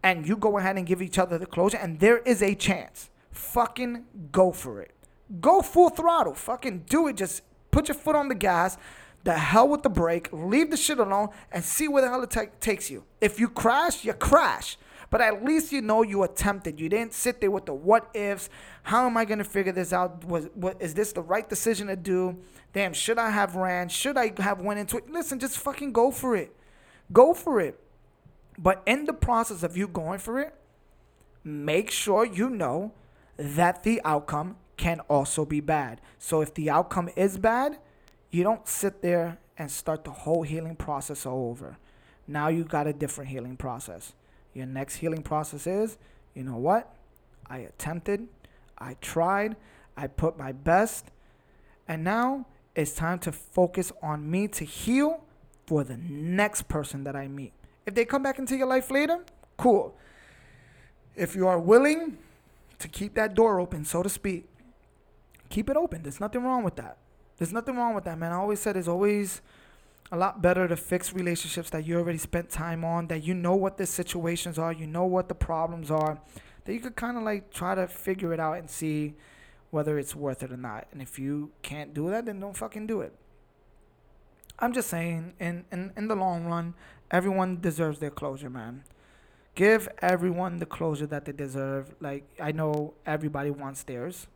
and 0.02 0.26
you 0.26 0.37
go 0.37 0.59
ahead 0.59 0.76
and 0.76 0.87
give 0.87 1.02
each 1.02 1.18
other 1.18 1.38
the 1.38 1.46
closure 1.46 1.78
and 1.78 1.98
there 1.98 2.18
is 2.18 2.42
a 2.42 2.54
chance, 2.54 3.11
fucking 3.33 4.04
go 4.30 4.52
for 4.52 4.80
it. 4.80 4.92
Go 5.40 5.62
full 5.62 5.88
throttle. 5.88 6.35
Fucking 6.35 6.85
do 6.88 7.09
it. 7.09 7.16
Just 7.16 7.42
put 7.70 7.88
your 7.88 7.96
foot 7.96 8.14
on 8.14 8.28
the 8.28 8.35
gas. 8.35 8.76
The 9.24 9.33
hell 9.35 9.68
with 9.68 9.83
the 9.83 9.88
brake. 9.88 10.28
Leave 10.33 10.70
the 10.70 10.76
shit 10.76 10.98
alone 10.98 11.30
and 11.50 11.64
see 11.64 11.88
where 11.88 12.02
the 12.02 12.09
hell 12.11 12.22
it 12.22 12.30
t- 12.30 12.40
takes 12.61 12.90
you. 12.90 13.04
If 13.20 13.40
you 13.40 13.48
crash, 13.48 14.04
you 14.04 14.12
crash. 14.12 14.76
But 15.14 15.20
at 15.20 15.44
least 15.44 15.70
you 15.70 15.81
know 15.81 16.03
you 16.03 16.24
attempted. 16.24 16.81
You 16.81 16.88
didn't 16.88 17.12
sit 17.12 17.40
there 17.40 17.53
with 17.53 17.66
the 17.66 17.72
what 17.72 18.11
ifs. 18.14 18.48
How 18.83 19.07
am 19.07 19.16
I 19.16 19.24
going 19.24 19.38
to 19.38 19.44
figure 19.44 19.70
this 19.70 19.92
out? 19.92 20.24
Was 20.24 20.48
what 20.55 20.83
is 20.83 20.92
this 20.92 21.12
the 21.12 21.22
right 21.22 21.48
decision 21.48 21.87
to 21.87 21.94
do? 21.94 22.37
Damn, 22.72 22.92
should 22.92 23.16
I 23.16 23.31
have 23.31 23.55
ran? 23.55 23.88
Should 23.88 24.16
I 24.16 24.33
have 24.38 24.61
went 24.61 24.81
into 24.81 24.96
it? 24.96 25.09
Listen, 25.09 25.38
just 25.38 25.57
fucking 25.59 25.92
go 25.92 26.11
for 26.11 26.35
it. 26.35 26.53
Go 27.12 27.33
for 27.33 27.61
it. 27.61 27.79
But 28.59 28.83
in 28.87 29.05
the 29.05 29.12
process 29.12 29.62
of 29.62 29.77
you 29.77 29.87
going 29.87 30.18
for 30.18 30.40
it, 30.40 30.53
make 31.44 31.92
sure 31.92 32.27
you 32.27 32.50
know 32.50 32.90
that 33.37 33.85
the 33.85 34.03
outcome 34.05 34.57
can 34.77 34.98
also 35.09 35.44
be 35.44 35.61
bad. 35.61 36.00
So 36.18 36.40
if 36.40 36.55
the 36.55 36.70
outcome 36.70 37.09
is 37.14 37.38
bad, 37.38 37.79
you 38.33 38.42
don't 38.42 38.66
sit 38.66 39.00
there 39.00 39.38
and 39.57 39.70
start 39.70 40.03
the 40.03 40.11
whole 40.11 40.42
healing 40.42 40.74
process 40.74 41.24
all 41.24 41.50
over. 41.50 41.77
Now 42.27 42.48
you 42.48 42.64
got 42.64 42.88
a 42.88 42.92
different 42.92 43.31
healing 43.31 43.57
process. 43.57 44.12
Your 44.55 44.67
next 44.67 44.97
healing 44.97 45.23
process 45.23 45.67
is, 45.67 45.99
you 46.35 46.45
know 46.45 46.57
what? 46.57 46.95
I 47.49 47.59
attempted, 47.59 48.29
I 48.79 48.97
tried, 49.01 49.57
I 49.97 50.07
put 50.07 50.38
my 50.38 50.53
best, 50.53 51.11
and 51.87 52.03
now 52.03 52.47
it's 52.75 52.95
time 52.95 53.19
to 53.21 53.33
focus 53.33 53.93
on 54.03 54.31
me 54.31 54.49
to 54.49 54.64
heal 54.64 55.25
for 55.67 55.85
the 55.85 55.97
next 55.97 56.69
person 56.69 57.05
that 57.05 57.14
I 57.14 57.29
meet. 57.29 57.53
If 57.87 57.95
they 57.95 58.05
come 58.05 58.23
back 58.23 58.38
into 58.38 58.57
your 58.57 58.67
life 58.67 58.90
later, 58.90 59.19
cool. 59.57 59.95
If 61.14 61.37
you 61.37 61.47
are 61.47 61.59
willing 61.59 62.19
to 62.79 62.88
keep 62.88 63.14
that 63.14 63.35
door 63.35 63.61
open, 63.61 63.85
so 63.85 64.03
to 64.03 64.09
speak, 64.09 64.49
keep 65.49 65.71
it 65.71 65.77
open. 65.77 66.03
There's 66.03 66.21
nothing 66.21 66.43
wrong 66.43 66.64
with 66.64 66.77
that. 66.77 66.97
There's 67.37 67.53
nothing 67.53 67.77
wrong 67.77 67.95
with 67.95 68.05
that, 68.05 68.19
man. 68.19 68.33
I 68.33 68.37
always 68.37 68.61
said 68.61 68.77
it's 68.77 68.88
always 68.88 69.40
a 70.12 70.17
lot 70.17 70.43
better 70.43 70.69
to 70.69 70.77
fix 70.77 71.12
relationships 71.12 71.71
that 71.71 71.87
you 71.87 71.97
already 71.97 72.19
spent 72.19 72.51
time 72.51 72.85
on, 72.85 73.07
that 73.09 73.25
you 73.25 73.35
know 73.35 73.55
what 73.55 73.79
the 73.79 73.87
situations 73.87 74.59
are, 74.59 74.73
you 74.73 74.87
know 74.87 75.05
what 75.05 75.29
the 75.29 75.35
problems 75.35 75.90
are, 75.90 76.21
that 76.64 76.73
you 76.73 76.81
could 76.81 76.97
kind 76.97 77.17
of 77.17 77.23
like 77.23 77.53
try 77.53 77.75
to 77.75 77.87
figure 77.87 78.33
it 78.33 78.40
out 78.40 78.59
and 78.59 78.69
see 78.69 79.14
whether 79.71 79.99
it's 79.99 80.14
worth 80.14 80.43
it 80.43 80.53
or 80.53 80.57
not. 80.57 80.87
And 80.93 81.03
if 81.03 81.19
you 81.19 81.51
can't 81.62 81.93
do 81.93 82.11
that, 82.11 82.27
then 82.27 82.38
don't 82.38 82.57
fucking 82.57 82.87
do 82.87 83.01
it. 83.01 83.12
I'm 84.59 84.73
just 84.73 84.88
saying, 84.88 85.35
in, 85.40 85.64
in, 85.73 85.93
in 85.97 86.07
the 86.07 86.14
long 86.14 86.45
run, 86.45 86.75
everyone 87.11 87.61
deserves 87.61 87.99
their 87.99 88.11
closure, 88.11 88.51
man. 88.51 88.85
Give 89.55 89.88
everyone 90.01 90.59
the 90.59 90.67
closure 90.67 91.07
that 91.07 91.25
they 91.25 91.33
deserve. 91.33 91.95
Like, 92.01 92.25
I 92.40 92.53
know 92.53 92.95
everybody 93.05 93.51
wants 93.51 93.83
theirs. 93.83 94.29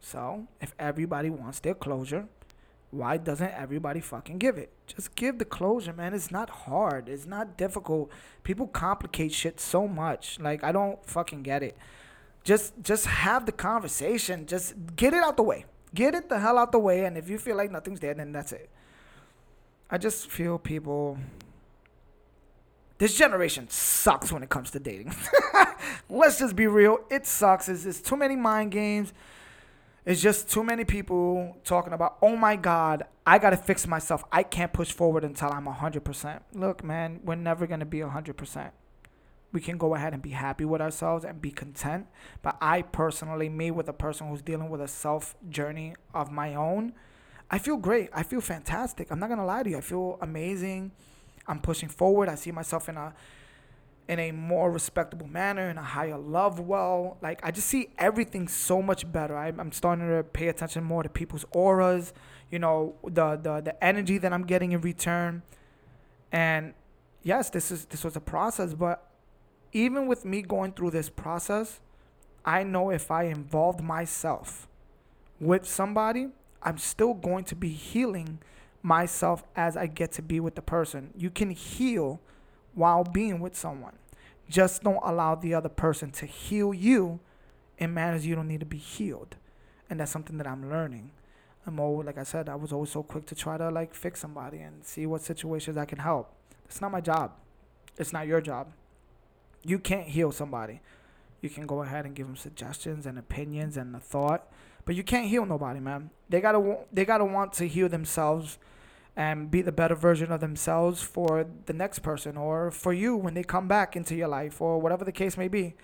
So, 0.00 0.46
if 0.60 0.74
everybody 0.78 1.30
wants 1.30 1.60
their 1.60 1.74
closure, 1.74 2.26
why 2.92 3.16
doesn't 3.16 3.50
everybody 3.52 4.00
fucking 4.00 4.36
give 4.36 4.58
it? 4.58 4.70
Just 4.86 5.14
give 5.14 5.38
the 5.38 5.46
closure, 5.46 5.94
man. 5.94 6.12
It's 6.12 6.30
not 6.30 6.50
hard. 6.50 7.08
It's 7.08 7.24
not 7.24 7.56
difficult. 7.56 8.12
People 8.44 8.66
complicate 8.66 9.32
shit 9.32 9.58
so 9.58 9.88
much. 9.88 10.38
Like, 10.38 10.62
I 10.62 10.72
don't 10.72 11.04
fucking 11.06 11.42
get 11.42 11.62
it. 11.62 11.76
Just 12.44 12.74
just 12.82 13.06
have 13.06 13.46
the 13.46 13.52
conversation. 13.52 14.44
Just 14.46 14.74
get 14.94 15.14
it 15.14 15.22
out 15.22 15.38
the 15.38 15.42
way. 15.42 15.64
Get 15.94 16.14
it 16.14 16.28
the 16.28 16.38
hell 16.38 16.58
out 16.58 16.70
the 16.70 16.78
way. 16.78 17.06
And 17.06 17.16
if 17.16 17.30
you 17.30 17.38
feel 17.38 17.56
like 17.56 17.70
nothing's 17.70 18.00
there, 18.00 18.12
then 18.12 18.30
that's 18.30 18.52
it. 18.52 18.68
I 19.90 19.96
just 19.96 20.30
feel 20.30 20.58
people. 20.58 21.18
This 22.98 23.16
generation 23.16 23.70
sucks 23.70 24.30
when 24.30 24.42
it 24.42 24.50
comes 24.50 24.70
to 24.72 24.78
dating. 24.78 25.14
Let's 26.10 26.38
just 26.38 26.54
be 26.54 26.66
real. 26.66 26.98
It 27.10 27.26
sucks. 27.26 27.70
It's, 27.70 27.86
it's 27.86 28.02
too 28.02 28.16
many 28.16 28.36
mind 28.36 28.70
games. 28.70 29.14
It's 30.04 30.20
just 30.20 30.50
too 30.50 30.64
many 30.64 30.84
people 30.84 31.56
talking 31.64 31.92
about, 31.92 32.18
oh 32.22 32.34
my 32.34 32.56
God, 32.56 33.04
I 33.24 33.38
got 33.38 33.50
to 33.50 33.56
fix 33.56 33.86
myself. 33.86 34.24
I 34.32 34.42
can't 34.42 34.72
push 34.72 34.90
forward 34.90 35.22
until 35.22 35.52
I'm 35.52 35.66
100%. 35.66 36.40
Look, 36.54 36.82
man, 36.82 37.20
we're 37.24 37.36
never 37.36 37.68
going 37.68 37.80
to 37.80 37.86
be 37.86 37.98
100%. 37.98 38.70
We 39.52 39.60
can 39.60 39.78
go 39.78 39.94
ahead 39.94 40.12
and 40.12 40.20
be 40.20 40.30
happy 40.30 40.64
with 40.64 40.80
ourselves 40.80 41.24
and 41.24 41.40
be 41.40 41.52
content. 41.52 42.06
But 42.40 42.56
I 42.60 42.82
personally, 42.82 43.48
me 43.48 43.70
with 43.70 43.88
a 43.88 43.92
person 43.92 44.28
who's 44.28 44.42
dealing 44.42 44.70
with 44.70 44.80
a 44.80 44.88
self 44.88 45.36
journey 45.48 45.94
of 46.14 46.32
my 46.32 46.54
own, 46.54 46.94
I 47.50 47.58
feel 47.58 47.76
great. 47.76 48.08
I 48.12 48.22
feel 48.22 48.40
fantastic. 48.40 49.08
I'm 49.10 49.20
not 49.20 49.28
gonna 49.28 49.44
lie 49.44 49.62
to 49.62 49.70
you. 49.70 49.76
I 49.76 49.82
feel 49.82 50.18
amazing. 50.22 50.90
I'm 51.46 51.60
pushing 51.60 51.90
forward. 51.90 52.28
I 52.28 52.34
see 52.34 52.50
myself 52.50 52.88
in 52.88 52.96
a 52.96 53.12
in 54.08 54.18
a 54.18 54.32
more 54.32 54.70
respectable 54.70 55.26
manner, 55.26 55.70
in 55.70 55.78
a 55.78 55.82
higher 55.82 56.18
love 56.18 56.60
well. 56.60 57.18
Like 57.22 57.40
I 57.42 57.50
just 57.50 57.68
see 57.68 57.88
everything 57.98 58.48
so 58.48 58.82
much 58.82 59.10
better. 59.10 59.36
I, 59.36 59.48
I'm 59.48 59.72
starting 59.72 60.08
to 60.08 60.22
pay 60.22 60.48
attention 60.48 60.84
more 60.84 61.02
to 61.02 61.08
people's 61.08 61.44
auras. 61.52 62.12
You 62.50 62.58
know, 62.58 62.94
the 63.04 63.36
the 63.36 63.60
the 63.60 63.84
energy 63.84 64.18
that 64.18 64.32
I'm 64.32 64.44
getting 64.44 64.72
in 64.72 64.80
return. 64.80 65.42
And 66.30 66.74
yes, 67.22 67.50
this 67.50 67.70
is 67.70 67.86
this 67.86 68.04
was 68.04 68.16
a 68.16 68.20
process, 68.20 68.74
but 68.74 69.08
even 69.72 70.06
with 70.06 70.24
me 70.24 70.42
going 70.42 70.72
through 70.72 70.90
this 70.90 71.08
process, 71.08 71.80
I 72.44 72.62
know 72.62 72.90
if 72.90 73.10
I 73.10 73.24
involved 73.24 73.80
myself 73.80 74.68
with 75.40 75.66
somebody, 75.66 76.28
I'm 76.62 76.78
still 76.78 77.14
going 77.14 77.44
to 77.44 77.54
be 77.54 77.70
healing 77.70 78.40
myself 78.82 79.44
as 79.56 79.76
I 79.76 79.86
get 79.86 80.12
to 80.12 80.22
be 80.22 80.40
with 80.40 80.54
the 80.56 80.62
person. 80.62 81.10
You 81.16 81.30
can 81.30 81.50
heal 81.50 82.20
while 82.74 83.04
being 83.04 83.40
with 83.40 83.56
someone. 83.56 83.94
Just 84.48 84.82
don't 84.82 85.00
allow 85.02 85.34
the 85.34 85.54
other 85.54 85.68
person 85.68 86.10
to 86.12 86.26
heal 86.26 86.74
you 86.74 87.20
in 87.78 87.94
manners 87.94 88.26
you 88.26 88.34
don't 88.34 88.48
need 88.48 88.60
to 88.60 88.66
be 88.66 88.78
healed. 88.78 89.36
And 89.88 90.00
that's 90.00 90.10
something 90.10 90.38
that 90.38 90.46
I'm 90.46 90.70
learning. 90.70 91.10
I'm 91.66 91.78
always, 91.78 92.06
like 92.06 92.18
I 92.18 92.24
said, 92.24 92.48
I 92.48 92.54
was 92.54 92.72
always 92.72 92.90
so 92.90 93.02
quick 93.02 93.26
to 93.26 93.34
try 93.34 93.56
to 93.56 93.70
like 93.70 93.94
fix 93.94 94.20
somebody 94.20 94.58
and 94.58 94.84
see 94.84 95.06
what 95.06 95.22
situations 95.22 95.76
I 95.76 95.84
can 95.84 95.98
help. 95.98 96.32
It's 96.64 96.80
not 96.80 96.90
my 96.90 97.00
job. 97.00 97.32
It's 97.98 98.12
not 98.12 98.26
your 98.26 98.40
job. 98.40 98.72
You 99.62 99.78
can't 99.78 100.08
heal 100.08 100.32
somebody. 100.32 100.80
You 101.40 101.50
can 101.50 101.66
go 101.66 101.82
ahead 101.82 102.04
and 102.04 102.14
give 102.14 102.26
them 102.26 102.36
suggestions 102.36 103.06
and 103.06 103.18
opinions 103.18 103.76
and 103.76 103.94
a 103.94 104.00
thought, 104.00 104.48
but 104.84 104.94
you 104.94 105.02
can't 105.02 105.28
heal 105.28 105.44
nobody, 105.44 105.80
man. 105.80 106.10
They 106.28 106.40
gotta 106.40 106.78
they 106.92 107.04
gotta 107.04 107.24
want 107.24 107.52
to 107.54 107.68
heal 107.68 107.88
themselves 107.88 108.58
and 109.16 109.50
be 109.50 109.60
the 109.60 109.72
better 109.72 109.94
version 109.94 110.32
of 110.32 110.40
themselves 110.40 111.02
for 111.02 111.46
the 111.66 111.72
next 111.72 111.98
person 111.98 112.36
or 112.36 112.70
for 112.70 112.92
you 112.92 113.16
when 113.16 113.34
they 113.34 113.42
come 113.42 113.68
back 113.68 113.94
into 113.94 114.14
your 114.14 114.28
life 114.28 114.60
or 114.60 114.80
whatever 114.80 115.04
the 115.04 115.12
case 115.12 115.36
may 115.36 115.48
be. 115.48 115.74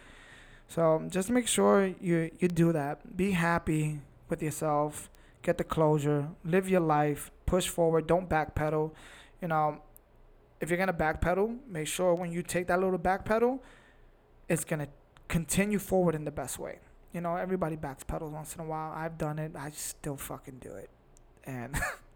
So 0.68 1.06
just 1.08 1.30
make 1.30 1.46
sure 1.46 1.94
you 2.00 2.30
you 2.38 2.48
do 2.48 2.72
that. 2.72 3.16
Be 3.16 3.32
happy 3.32 4.00
with 4.28 4.42
yourself. 4.42 5.10
Get 5.42 5.58
the 5.58 5.64
closure. 5.64 6.28
Live 6.44 6.68
your 6.68 6.80
life. 6.80 7.30
Push 7.46 7.68
forward. 7.68 8.06
Don't 8.06 8.28
backpedal. 8.28 8.92
You 9.40 9.48
know, 9.48 9.82
if 10.60 10.68
you're 10.70 10.78
gonna 10.78 10.92
backpedal, 10.92 11.58
make 11.66 11.86
sure 11.86 12.14
when 12.14 12.32
you 12.32 12.42
take 12.42 12.66
that 12.68 12.80
little 12.80 12.98
backpedal, 12.98 13.60
it's 14.48 14.64
gonna 14.64 14.88
continue 15.28 15.78
forward 15.78 16.14
in 16.14 16.24
the 16.24 16.30
best 16.30 16.58
way. 16.58 16.78
You 17.12 17.20
know, 17.20 17.36
everybody 17.36 17.76
backpedals 17.76 18.30
once 18.30 18.54
in 18.54 18.60
a 18.60 18.64
while. 18.64 18.92
I've 18.92 19.16
done 19.16 19.38
it. 19.38 19.52
I 19.56 19.70
still 19.70 20.16
fucking 20.16 20.58
do 20.60 20.72
it, 20.72 20.88
and. 21.44 21.78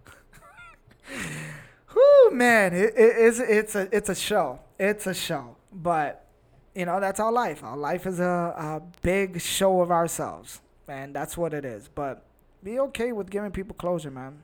Man, 2.43 2.75
it, 2.75 2.95
it, 2.97 3.15
it's 3.19 3.39
it's 3.39 3.75
a 3.77 3.97
it's 3.97 4.09
a 4.09 4.17
show. 4.17 4.59
It's 4.77 5.07
a 5.07 5.15
show, 5.15 5.55
but 5.73 6.27
you 6.75 6.85
know 6.87 6.99
that's 6.99 7.21
our 7.21 7.31
life. 7.31 7.63
Our 7.63 7.77
life 7.77 8.05
is 8.05 8.19
a, 8.19 8.25
a 8.25 8.83
big 9.01 9.41
show 9.41 9.81
of 9.81 9.93
ourselves, 9.93 10.61
and 10.89 11.15
that's 11.15 11.39
what 11.39 11.55
it 11.55 11.65
is. 11.65 11.87
But 11.87 12.25
be 12.65 12.81
okay 12.81 13.13
with 13.13 13.31
giving 13.31 13.53
people 13.53 13.77
closure, 13.77 14.11
man. 14.11 14.43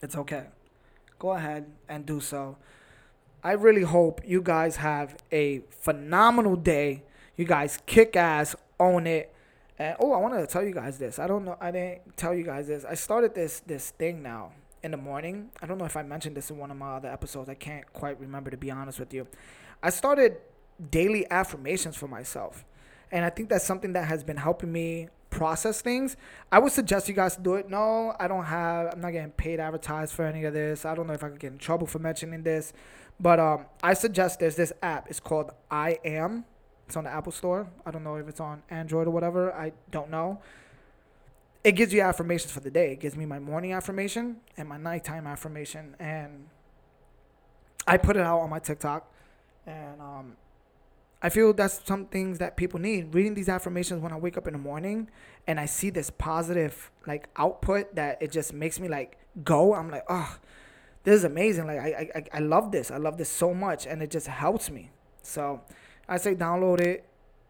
It's 0.00 0.14
okay. 0.14 0.44
Go 1.18 1.32
ahead 1.32 1.66
and 1.88 2.06
do 2.06 2.20
so. 2.20 2.56
I 3.42 3.54
really 3.54 3.82
hope 3.82 4.20
you 4.24 4.40
guys 4.40 4.76
have 4.76 5.16
a 5.32 5.62
phenomenal 5.70 6.54
day. 6.54 7.02
You 7.36 7.46
guys 7.46 7.80
kick 7.84 8.14
ass, 8.14 8.54
own 8.78 9.08
it. 9.08 9.34
And 9.76 9.96
oh, 9.98 10.12
I 10.12 10.18
wanted 10.18 10.38
to 10.42 10.46
tell 10.46 10.62
you 10.62 10.72
guys 10.72 10.98
this. 10.98 11.18
I 11.18 11.26
don't 11.26 11.44
know. 11.44 11.56
I 11.60 11.72
didn't 11.72 12.16
tell 12.16 12.32
you 12.32 12.44
guys 12.44 12.68
this. 12.68 12.84
I 12.84 12.94
started 12.94 13.34
this 13.34 13.58
this 13.66 13.90
thing 13.90 14.22
now 14.22 14.52
in 14.82 14.90
the 14.90 14.96
morning. 14.96 15.50
I 15.60 15.66
don't 15.66 15.78
know 15.78 15.84
if 15.84 15.96
I 15.96 16.02
mentioned 16.02 16.36
this 16.36 16.50
in 16.50 16.58
one 16.58 16.70
of 16.70 16.76
my 16.76 16.96
other 16.96 17.08
episodes. 17.08 17.48
I 17.48 17.54
can't 17.54 17.90
quite 17.92 18.18
remember 18.20 18.50
to 18.50 18.56
be 18.56 18.70
honest 18.70 18.98
with 18.98 19.12
you. 19.12 19.26
I 19.82 19.90
started 19.90 20.36
daily 20.90 21.30
affirmations 21.30 21.96
for 21.96 22.08
myself. 22.08 22.64
And 23.12 23.24
I 23.24 23.30
think 23.30 23.48
that's 23.48 23.64
something 23.64 23.92
that 23.94 24.06
has 24.06 24.22
been 24.22 24.36
helping 24.36 24.72
me 24.72 25.08
process 25.30 25.80
things. 25.80 26.16
I 26.50 26.58
would 26.58 26.72
suggest 26.72 27.08
you 27.08 27.14
guys 27.14 27.36
do 27.36 27.54
it. 27.54 27.68
No, 27.68 28.14
I 28.18 28.28
don't 28.28 28.44
have 28.44 28.94
I'm 28.94 29.00
not 29.00 29.10
getting 29.10 29.30
paid 29.32 29.60
advertised 29.60 30.14
for 30.14 30.24
any 30.24 30.44
of 30.44 30.54
this. 30.54 30.84
I 30.84 30.94
don't 30.94 31.06
know 31.06 31.12
if 31.14 31.22
I 31.22 31.28
could 31.28 31.40
get 31.40 31.52
in 31.52 31.58
trouble 31.58 31.86
for 31.86 31.98
mentioning 31.98 32.42
this. 32.42 32.72
But 33.18 33.38
um 33.38 33.66
I 33.82 33.94
suggest 33.94 34.40
there's 34.40 34.56
this 34.56 34.72
app. 34.82 35.08
It's 35.10 35.20
called 35.20 35.50
I 35.70 35.98
Am. 36.04 36.44
It's 36.86 36.96
on 36.96 37.04
the 37.04 37.10
Apple 37.10 37.32
Store. 37.32 37.68
I 37.86 37.90
don't 37.90 38.02
know 38.02 38.16
if 38.16 38.28
it's 38.28 38.40
on 38.40 38.62
Android 38.70 39.06
or 39.06 39.10
whatever. 39.10 39.52
I 39.52 39.72
don't 39.90 40.10
know 40.10 40.40
it 41.62 41.72
gives 41.72 41.92
you 41.92 42.00
affirmations 42.00 42.52
for 42.52 42.60
the 42.60 42.70
day. 42.70 42.92
It 42.92 43.00
gives 43.00 43.16
me 43.16 43.26
my 43.26 43.38
morning 43.38 43.72
affirmation 43.72 44.36
and 44.56 44.68
my 44.68 44.78
nighttime 44.78 45.26
affirmation, 45.26 45.94
and 45.98 46.48
I 47.86 47.96
put 47.96 48.16
it 48.16 48.22
out 48.22 48.40
on 48.40 48.50
my 48.50 48.58
TikTok, 48.58 49.12
and 49.66 50.00
um, 50.00 50.36
I 51.22 51.28
feel 51.28 51.52
that's 51.52 51.84
some 51.84 52.06
things 52.06 52.38
that 52.38 52.56
people 52.56 52.80
need. 52.80 53.14
Reading 53.14 53.34
these 53.34 53.48
affirmations 53.48 54.00
when 54.02 54.12
I 54.12 54.16
wake 54.16 54.38
up 54.38 54.46
in 54.46 54.54
the 54.54 54.58
morning, 54.58 55.10
and 55.46 55.60
I 55.60 55.66
see 55.66 55.90
this 55.90 56.10
positive 56.10 56.90
like 57.06 57.28
output 57.36 57.94
that 57.94 58.22
it 58.22 58.32
just 58.32 58.54
makes 58.54 58.80
me 58.80 58.88
like 58.88 59.18
go. 59.44 59.74
I'm 59.74 59.90
like, 59.90 60.04
oh, 60.08 60.38
this 61.04 61.16
is 61.16 61.24
amazing. 61.24 61.66
Like 61.66 61.80
I 61.80 62.10
I 62.14 62.24
I 62.34 62.38
love 62.38 62.72
this. 62.72 62.90
I 62.90 62.96
love 62.96 63.18
this 63.18 63.28
so 63.28 63.52
much, 63.52 63.86
and 63.86 64.02
it 64.02 64.10
just 64.10 64.28
helps 64.28 64.70
me. 64.70 64.92
So 65.22 65.60
I 66.08 66.16
say 66.16 66.34
download 66.34 66.80
it, 66.80 67.04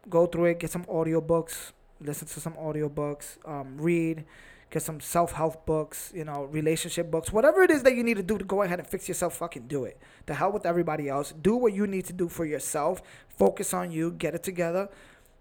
go 0.09 0.25
through 0.25 0.45
it, 0.45 0.59
get 0.59 0.69
some 0.69 0.83
audiobooks 0.85 1.71
listen 2.01 2.27
to 2.27 2.39
some 2.39 2.53
audiobooks, 2.53 3.37
um, 3.47 3.77
read, 3.77 4.25
get 4.69 4.81
some 4.81 4.99
self 4.99 5.33
help 5.33 5.65
books, 5.65 6.11
you 6.15 6.23
know, 6.25 6.45
relationship 6.45 7.11
books, 7.11 7.31
whatever 7.31 7.61
it 7.61 7.71
is 7.71 7.83
that 7.83 7.95
you 7.95 8.03
need 8.03 8.17
to 8.17 8.23
do 8.23 8.37
to 8.37 8.45
go 8.45 8.61
ahead 8.63 8.79
and 8.79 8.87
fix 8.87 9.07
yourself, 9.07 9.35
fucking 9.35 9.67
do 9.67 9.85
it. 9.85 9.99
To 10.27 10.33
hell 10.33 10.51
with 10.51 10.65
everybody 10.65 11.09
else. 11.09 11.33
Do 11.41 11.55
what 11.55 11.73
you 11.73 11.87
need 11.87 12.05
to 12.05 12.13
do 12.13 12.27
for 12.27 12.45
yourself. 12.45 13.01
Focus 13.29 13.73
on 13.73 13.91
you, 13.91 14.11
get 14.11 14.33
it 14.33 14.43
together. 14.43 14.89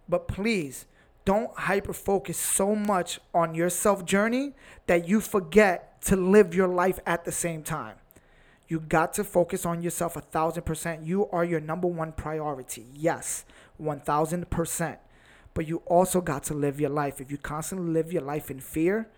But 0.08 0.28
please 0.28 0.86
don't 1.24 1.56
hyper 1.56 1.92
focus 1.92 2.36
so 2.38 2.74
much 2.74 3.20
on 3.34 3.54
your 3.54 3.70
self 3.70 4.04
journey 4.04 4.54
that 4.86 5.08
you 5.08 5.20
forget 5.20 6.00
to 6.02 6.16
live 6.16 6.54
your 6.54 6.68
life 6.68 6.98
at 7.06 7.24
the 7.24 7.32
same 7.32 7.62
time. 7.62 7.96
You 8.68 8.80
got 8.80 9.12
to 9.14 9.24
focus 9.24 9.66
on 9.66 9.82
yourself 9.82 10.16
a 10.16 10.20
thousand 10.20 10.62
percent. 10.62 11.04
You 11.04 11.28
are 11.30 11.44
your 11.44 11.60
number 11.60 11.88
one 11.88 12.12
priority. 12.12 12.86
Yes, 12.94 13.44
one 13.76 14.00
thousand 14.00 14.48
percent. 14.50 14.98
But 15.54 15.66
you 15.66 15.82
also 15.86 16.20
got 16.20 16.44
to 16.44 16.54
live 16.54 16.80
your 16.80 16.90
life. 16.90 17.20
If 17.20 17.30
you 17.30 17.38
constantly 17.38 17.92
live 17.92 18.12
your 18.12 18.22
life 18.22 18.50
in 18.50 18.60
fear, 18.60 19.08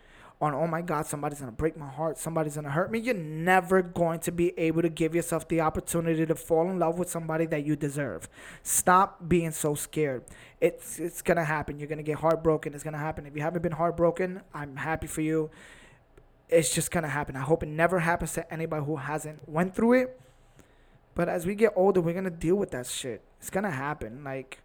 on 0.42 0.54
oh 0.54 0.66
my 0.66 0.82
god 0.82 1.06
somebody's 1.06 1.38
gonna 1.38 1.52
break 1.52 1.76
my 1.76 1.88
heart 1.88 2.18
somebody's 2.18 2.56
gonna 2.56 2.68
hurt 2.68 2.90
me 2.90 2.98
you're 2.98 3.14
never 3.14 3.80
going 3.80 4.18
to 4.18 4.32
be 4.32 4.58
able 4.58 4.82
to 4.82 4.88
give 4.88 5.14
yourself 5.14 5.46
the 5.46 5.60
opportunity 5.60 6.26
to 6.26 6.34
fall 6.34 6.68
in 6.68 6.80
love 6.80 6.98
with 6.98 7.08
somebody 7.08 7.46
that 7.46 7.64
you 7.64 7.76
deserve. 7.76 8.28
Stop 8.64 9.28
being 9.28 9.52
so 9.52 9.76
scared. 9.76 10.24
It's 10.60 10.98
it's 10.98 11.22
gonna 11.22 11.44
happen. 11.44 11.78
You're 11.78 11.88
gonna 11.88 12.02
get 12.02 12.18
heartbroken. 12.18 12.74
It's 12.74 12.82
gonna 12.82 12.98
happen. 12.98 13.24
If 13.24 13.36
you 13.36 13.42
haven't 13.42 13.62
been 13.62 13.72
heartbroken 13.72 14.42
i'm 14.52 14.76
happy 14.76 15.06
for 15.06 15.20
you. 15.20 15.48
It's 16.48 16.74
just 16.74 16.90
gonna 16.90 17.08
happen. 17.08 17.36
I 17.36 17.40
hope 17.40 17.62
it 17.62 17.68
never 17.68 18.00
happens 18.00 18.32
to 18.32 18.52
anybody 18.52 18.84
who 18.84 18.96
hasn't 18.96 19.48
went 19.48 19.76
through 19.76 19.92
it. 19.92 20.20
But 21.14 21.28
as 21.28 21.46
we 21.46 21.54
get 21.54 21.72
older 21.76 22.00
we're 22.00 22.14
gonna 22.14 22.30
deal 22.30 22.56
with 22.56 22.72
that 22.72 22.88
shit. 22.88 23.22
It's 23.38 23.50
gonna 23.50 23.70
happen. 23.70 24.24
Like 24.24 24.58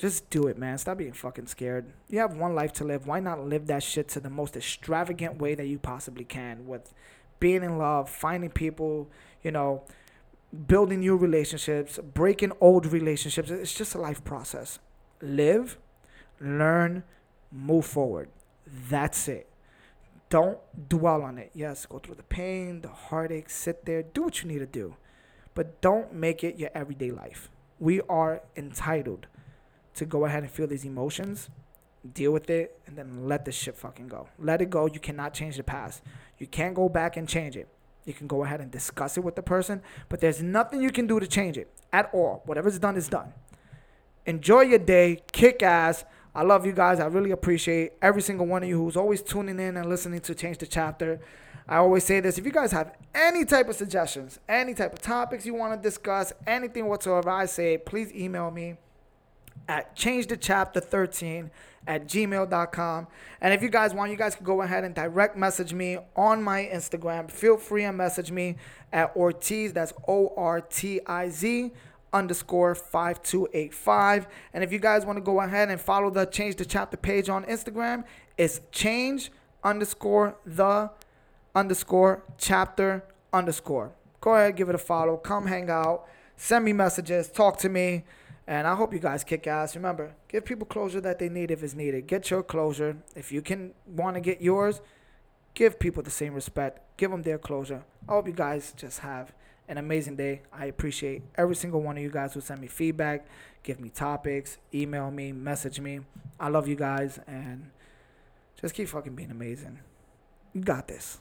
just 0.00 0.30
do 0.30 0.46
it, 0.46 0.56
man. 0.56 0.78
Stop 0.78 0.96
being 0.96 1.12
fucking 1.12 1.46
scared. 1.46 1.92
You 2.08 2.20
have 2.20 2.34
one 2.34 2.54
life 2.54 2.72
to 2.74 2.84
live. 2.84 3.06
Why 3.06 3.20
not 3.20 3.46
live 3.46 3.66
that 3.66 3.82
shit 3.82 4.08
to 4.08 4.20
the 4.20 4.30
most 4.30 4.56
extravagant 4.56 5.38
way 5.38 5.54
that 5.54 5.66
you 5.66 5.78
possibly 5.78 6.24
can 6.24 6.66
with 6.66 6.94
being 7.38 7.62
in 7.62 7.76
love, 7.76 8.08
finding 8.08 8.48
people, 8.48 9.10
you 9.42 9.50
know, 9.50 9.82
building 10.66 11.00
new 11.00 11.16
relationships, 11.16 11.98
breaking 12.14 12.52
old 12.62 12.86
relationships. 12.86 13.50
It's 13.50 13.74
just 13.74 13.94
a 13.94 13.98
life 13.98 14.24
process. 14.24 14.78
Live, 15.20 15.76
learn, 16.40 17.04
move 17.52 17.84
forward. 17.84 18.30
That's 18.66 19.28
it. 19.28 19.50
Don't 20.30 20.58
dwell 20.88 21.22
on 21.22 21.36
it. 21.36 21.50
Yes, 21.52 21.84
go 21.84 21.98
through 21.98 22.14
the 22.14 22.22
pain, 22.22 22.80
the 22.80 22.88
heartache, 22.88 23.50
sit 23.50 23.84
there, 23.84 24.02
do 24.02 24.22
what 24.22 24.42
you 24.42 24.48
need 24.48 24.60
to 24.60 24.66
do. 24.66 24.96
But 25.54 25.82
don't 25.82 26.14
make 26.14 26.42
it 26.42 26.56
your 26.56 26.70
everyday 26.74 27.10
life. 27.10 27.50
We 27.78 28.00
are 28.02 28.40
entitled 28.56 29.26
to 29.94 30.04
go 30.04 30.24
ahead 30.24 30.42
and 30.42 30.50
feel 30.50 30.66
these 30.66 30.84
emotions, 30.84 31.50
deal 32.14 32.32
with 32.32 32.48
it, 32.50 32.80
and 32.86 32.96
then 32.96 33.26
let 33.26 33.44
the 33.44 33.52
shit 33.52 33.76
fucking 33.76 34.08
go. 34.08 34.28
Let 34.38 34.62
it 34.62 34.70
go. 34.70 34.86
You 34.86 35.00
cannot 35.00 35.34
change 35.34 35.56
the 35.56 35.62
past. 35.62 36.02
You 36.38 36.46
can't 36.46 36.74
go 36.74 36.88
back 36.88 37.16
and 37.16 37.28
change 37.28 37.56
it. 37.56 37.68
You 38.04 38.14
can 38.14 38.26
go 38.26 38.44
ahead 38.44 38.60
and 38.60 38.70
discuss 38.70 39.16
it 39.16 39.24
with 39.24 39.36
the 39.36 39.42
person, 39.42 39.82
but 40.08 40.20
there's 40.20 40.42
nothing 40.42 40.80
you 40.80 40.90
can 40.90 41.06
do 41.06 41.20
to 41.20 41.26
change 41.26 41.58
it 41.58 41.70
at 41.92 42.08
all. 42.12 42.42
Whatever's 42.46 42.78
done 42.78 42.96
is 42.96 43.08
done. 43.08 43.34
Enjoy 44.26 44.62
your 44.62 44.78
day. 44.78 45.22
Kick 45.32 45.62
ass. 45.62 46.04
I 46.34 46.42
love 46.42 46.64
you 46.64 46.72
guys. 46.72 47.00
I 47.00 47.06
really 47.06 47.30
appreciate 47.30 47.92
every 48.00 48.22
single 48.22 48.46
one 48.46 48.62
of 48.62 48.68
you 48.68 48.82
who's 48.82 48.96
always 48.96 49.22
tuning 49.22 49.58
in 49.58 49.76
and 49.76 49.88
listening 49.88 50.20
to 50.20 50.34
Change 50.34 50.58
the 50.58 50.66
Chapter. 50.66 51.20
I 51.68 51.76
always 51.76 52.04
say 52.04 52.20
this 52.20 52.38
if 52.38 52.44
you 52.44 52.52
guys 52.52 52.72
have 52.72 52.96
any 53.14 53.44
type 53.44 53.68
of 53.68 53.76
suggestions, 53.76 54.38
any 54.48 54.74
type 54.74 54.92
of 54.92 55.00
topics 55.00 55.46
you 55.46 55.54
want 55.54 55.80
to 55.80 55.88
discuss, 55.88 56.32
anything 56.46 56.86
whatsoever, 56.86 57.30
I 57.30 57.46
say 57.46 57.78
please 57.78 58.12
email 58.12 58.50
me 58.50 58.76
at 59.68 59.94
change 59.94 60.26
the 60.26 60.36
chapter 60.36 60.80
13 60.80 61.50
at 61.86 62.06
gmail.com. 62.06 63.06
And 63.40 63.54
if 63.54 63.62
you 63.62 63.68
guys 63.68 63.94
want, 63.94 64.10
you 64.10 64.16
guys 64.16 64.34
can 64.34 64.44
go 64.44 64.62
ahead 64.62 64.84
and 64.84 64.94
direct 64.94 65.36
message 65.36 65.72
me 65.72 65.98
on 66.16 66.42
my 66.42 66.68
Instagram. 66.72 67.30
Feel 67.30 67.56
free 67.56 67.84
and 67.84 67.96
message 67.96 68.30
me 68.30 68.56
at 68.92 69.14
Ortiz, 69.16 69.72
that's 69.72 69.92
O 70.06 70.32
R 70.36 70.60
T 70.60 71.00
I 71.06 71.28
Z 71.28 71.72
underscore 72.12 72.74
5285. 72.74 74.26
And 74.52 74.64
if 74.64 74.72
you 74.72 74.78
guys 74.78 75.06
want 75.06 75.16
to 75.16 75.22
go 75.22 75.40
ahead 75.40 75.70
and 75.70 75.80
follow 75.80 76.10
the 76.10 76.26
Change 76.26 76.56
the 76.56 76.64
Chapter 76.64 76.96
page 76.96 77.28
on 77.28 77.44
Instagram, 77.44 78.04
it's 78.36 78.60
change 78.72 79.30
underscore 79.62 80.36
the 80.44 80.90
underscore 81.54 82.24
chapter 82.38 83.04
underscore. 83.32 83.92
Go 84.20 84.34
ahead, 84.34 84.56
give 84.56 84.68
it 84.68 84.74
a 84.74 84.78
follow. 84.78 85.16
Come 85.16 85.46
hang 85.46 85.70
out. 85.70 86.06
Send 86.36 86.64
me 86.64 86.72
messages. 86.72 87.28
Talk 87.30 87.58
to 87.58 87.68
me. 87.68 88.04
And 88.50 88.66
I 88.66 88.74
hope 88.74 88.92
you 88.92 88.98
guys 88.98 89.22
kick 89.22 89.46
ass. 89.46 89.76
Remember, 89.76 90.10
give 90.26 90.44
people 90.44 90.66
closure 90.66 91.00
that 91.02 91.20
they 91.20 91.28
need 91.28 91.52
if 91.52 91.62
it's 91.62 91.72
needed. 91.72 92.08
Get 92.08 92.30
your 92.30 92.42
closure. 92.42 92.96
If 93.14 93.30
you 93.30 93.42
can 93.42 93.74
want 93.86 94.16
to 94.16 94.20
get 94.20 94.42
yours, 94.42 94.80
give 95.54 95.78
people 95.78 96.02
the 96.02 96.10
same 96.10 96.34
respect. 96.34 96.80
Give 96.96 97.12
them 97.12 97.22
their 97.22 97.38
closure. 97.38 97.84
I 98.08 98.12
hope 98.12 98.26
you 98.26 98.32
guys 98.32 98.74
just 98.76 98.98
have 98.98 99.32
an 99.68 99.78
amazing 99.78 100.16
day. 100.16 100.42
I 100.52 100.64
appreciate 100.64 101.22
every 101.36 101.54
single 101.54 101.80
one 101.80 101.96
of 101.96 102.02
you 102.02 102.10
guys 102.10 102.34
who 102.34 102.40
send 102.40 102.60
me 102.60 102.66
feedback, 102.66 103.24
give 103.62 103.78
me 103.78 103.88
topics, 103.88 104.58
email 104.74 105.12
me, 105.12 105.30
message 105.30 105.78
me. 105.78 106.00
I 106.40 106.48
love 106.48 106.66
you 106.66 106.74
guys 106.74 107.20
and 107.28 107.70
just 108.60 108.74
keep 108.74 108.88
fucking 108.88 109.14
being 109.14 109.30
amazing. 109.30 109.78
You 110.54 110.62
got 110.62 110.88
this. 110.88 111.20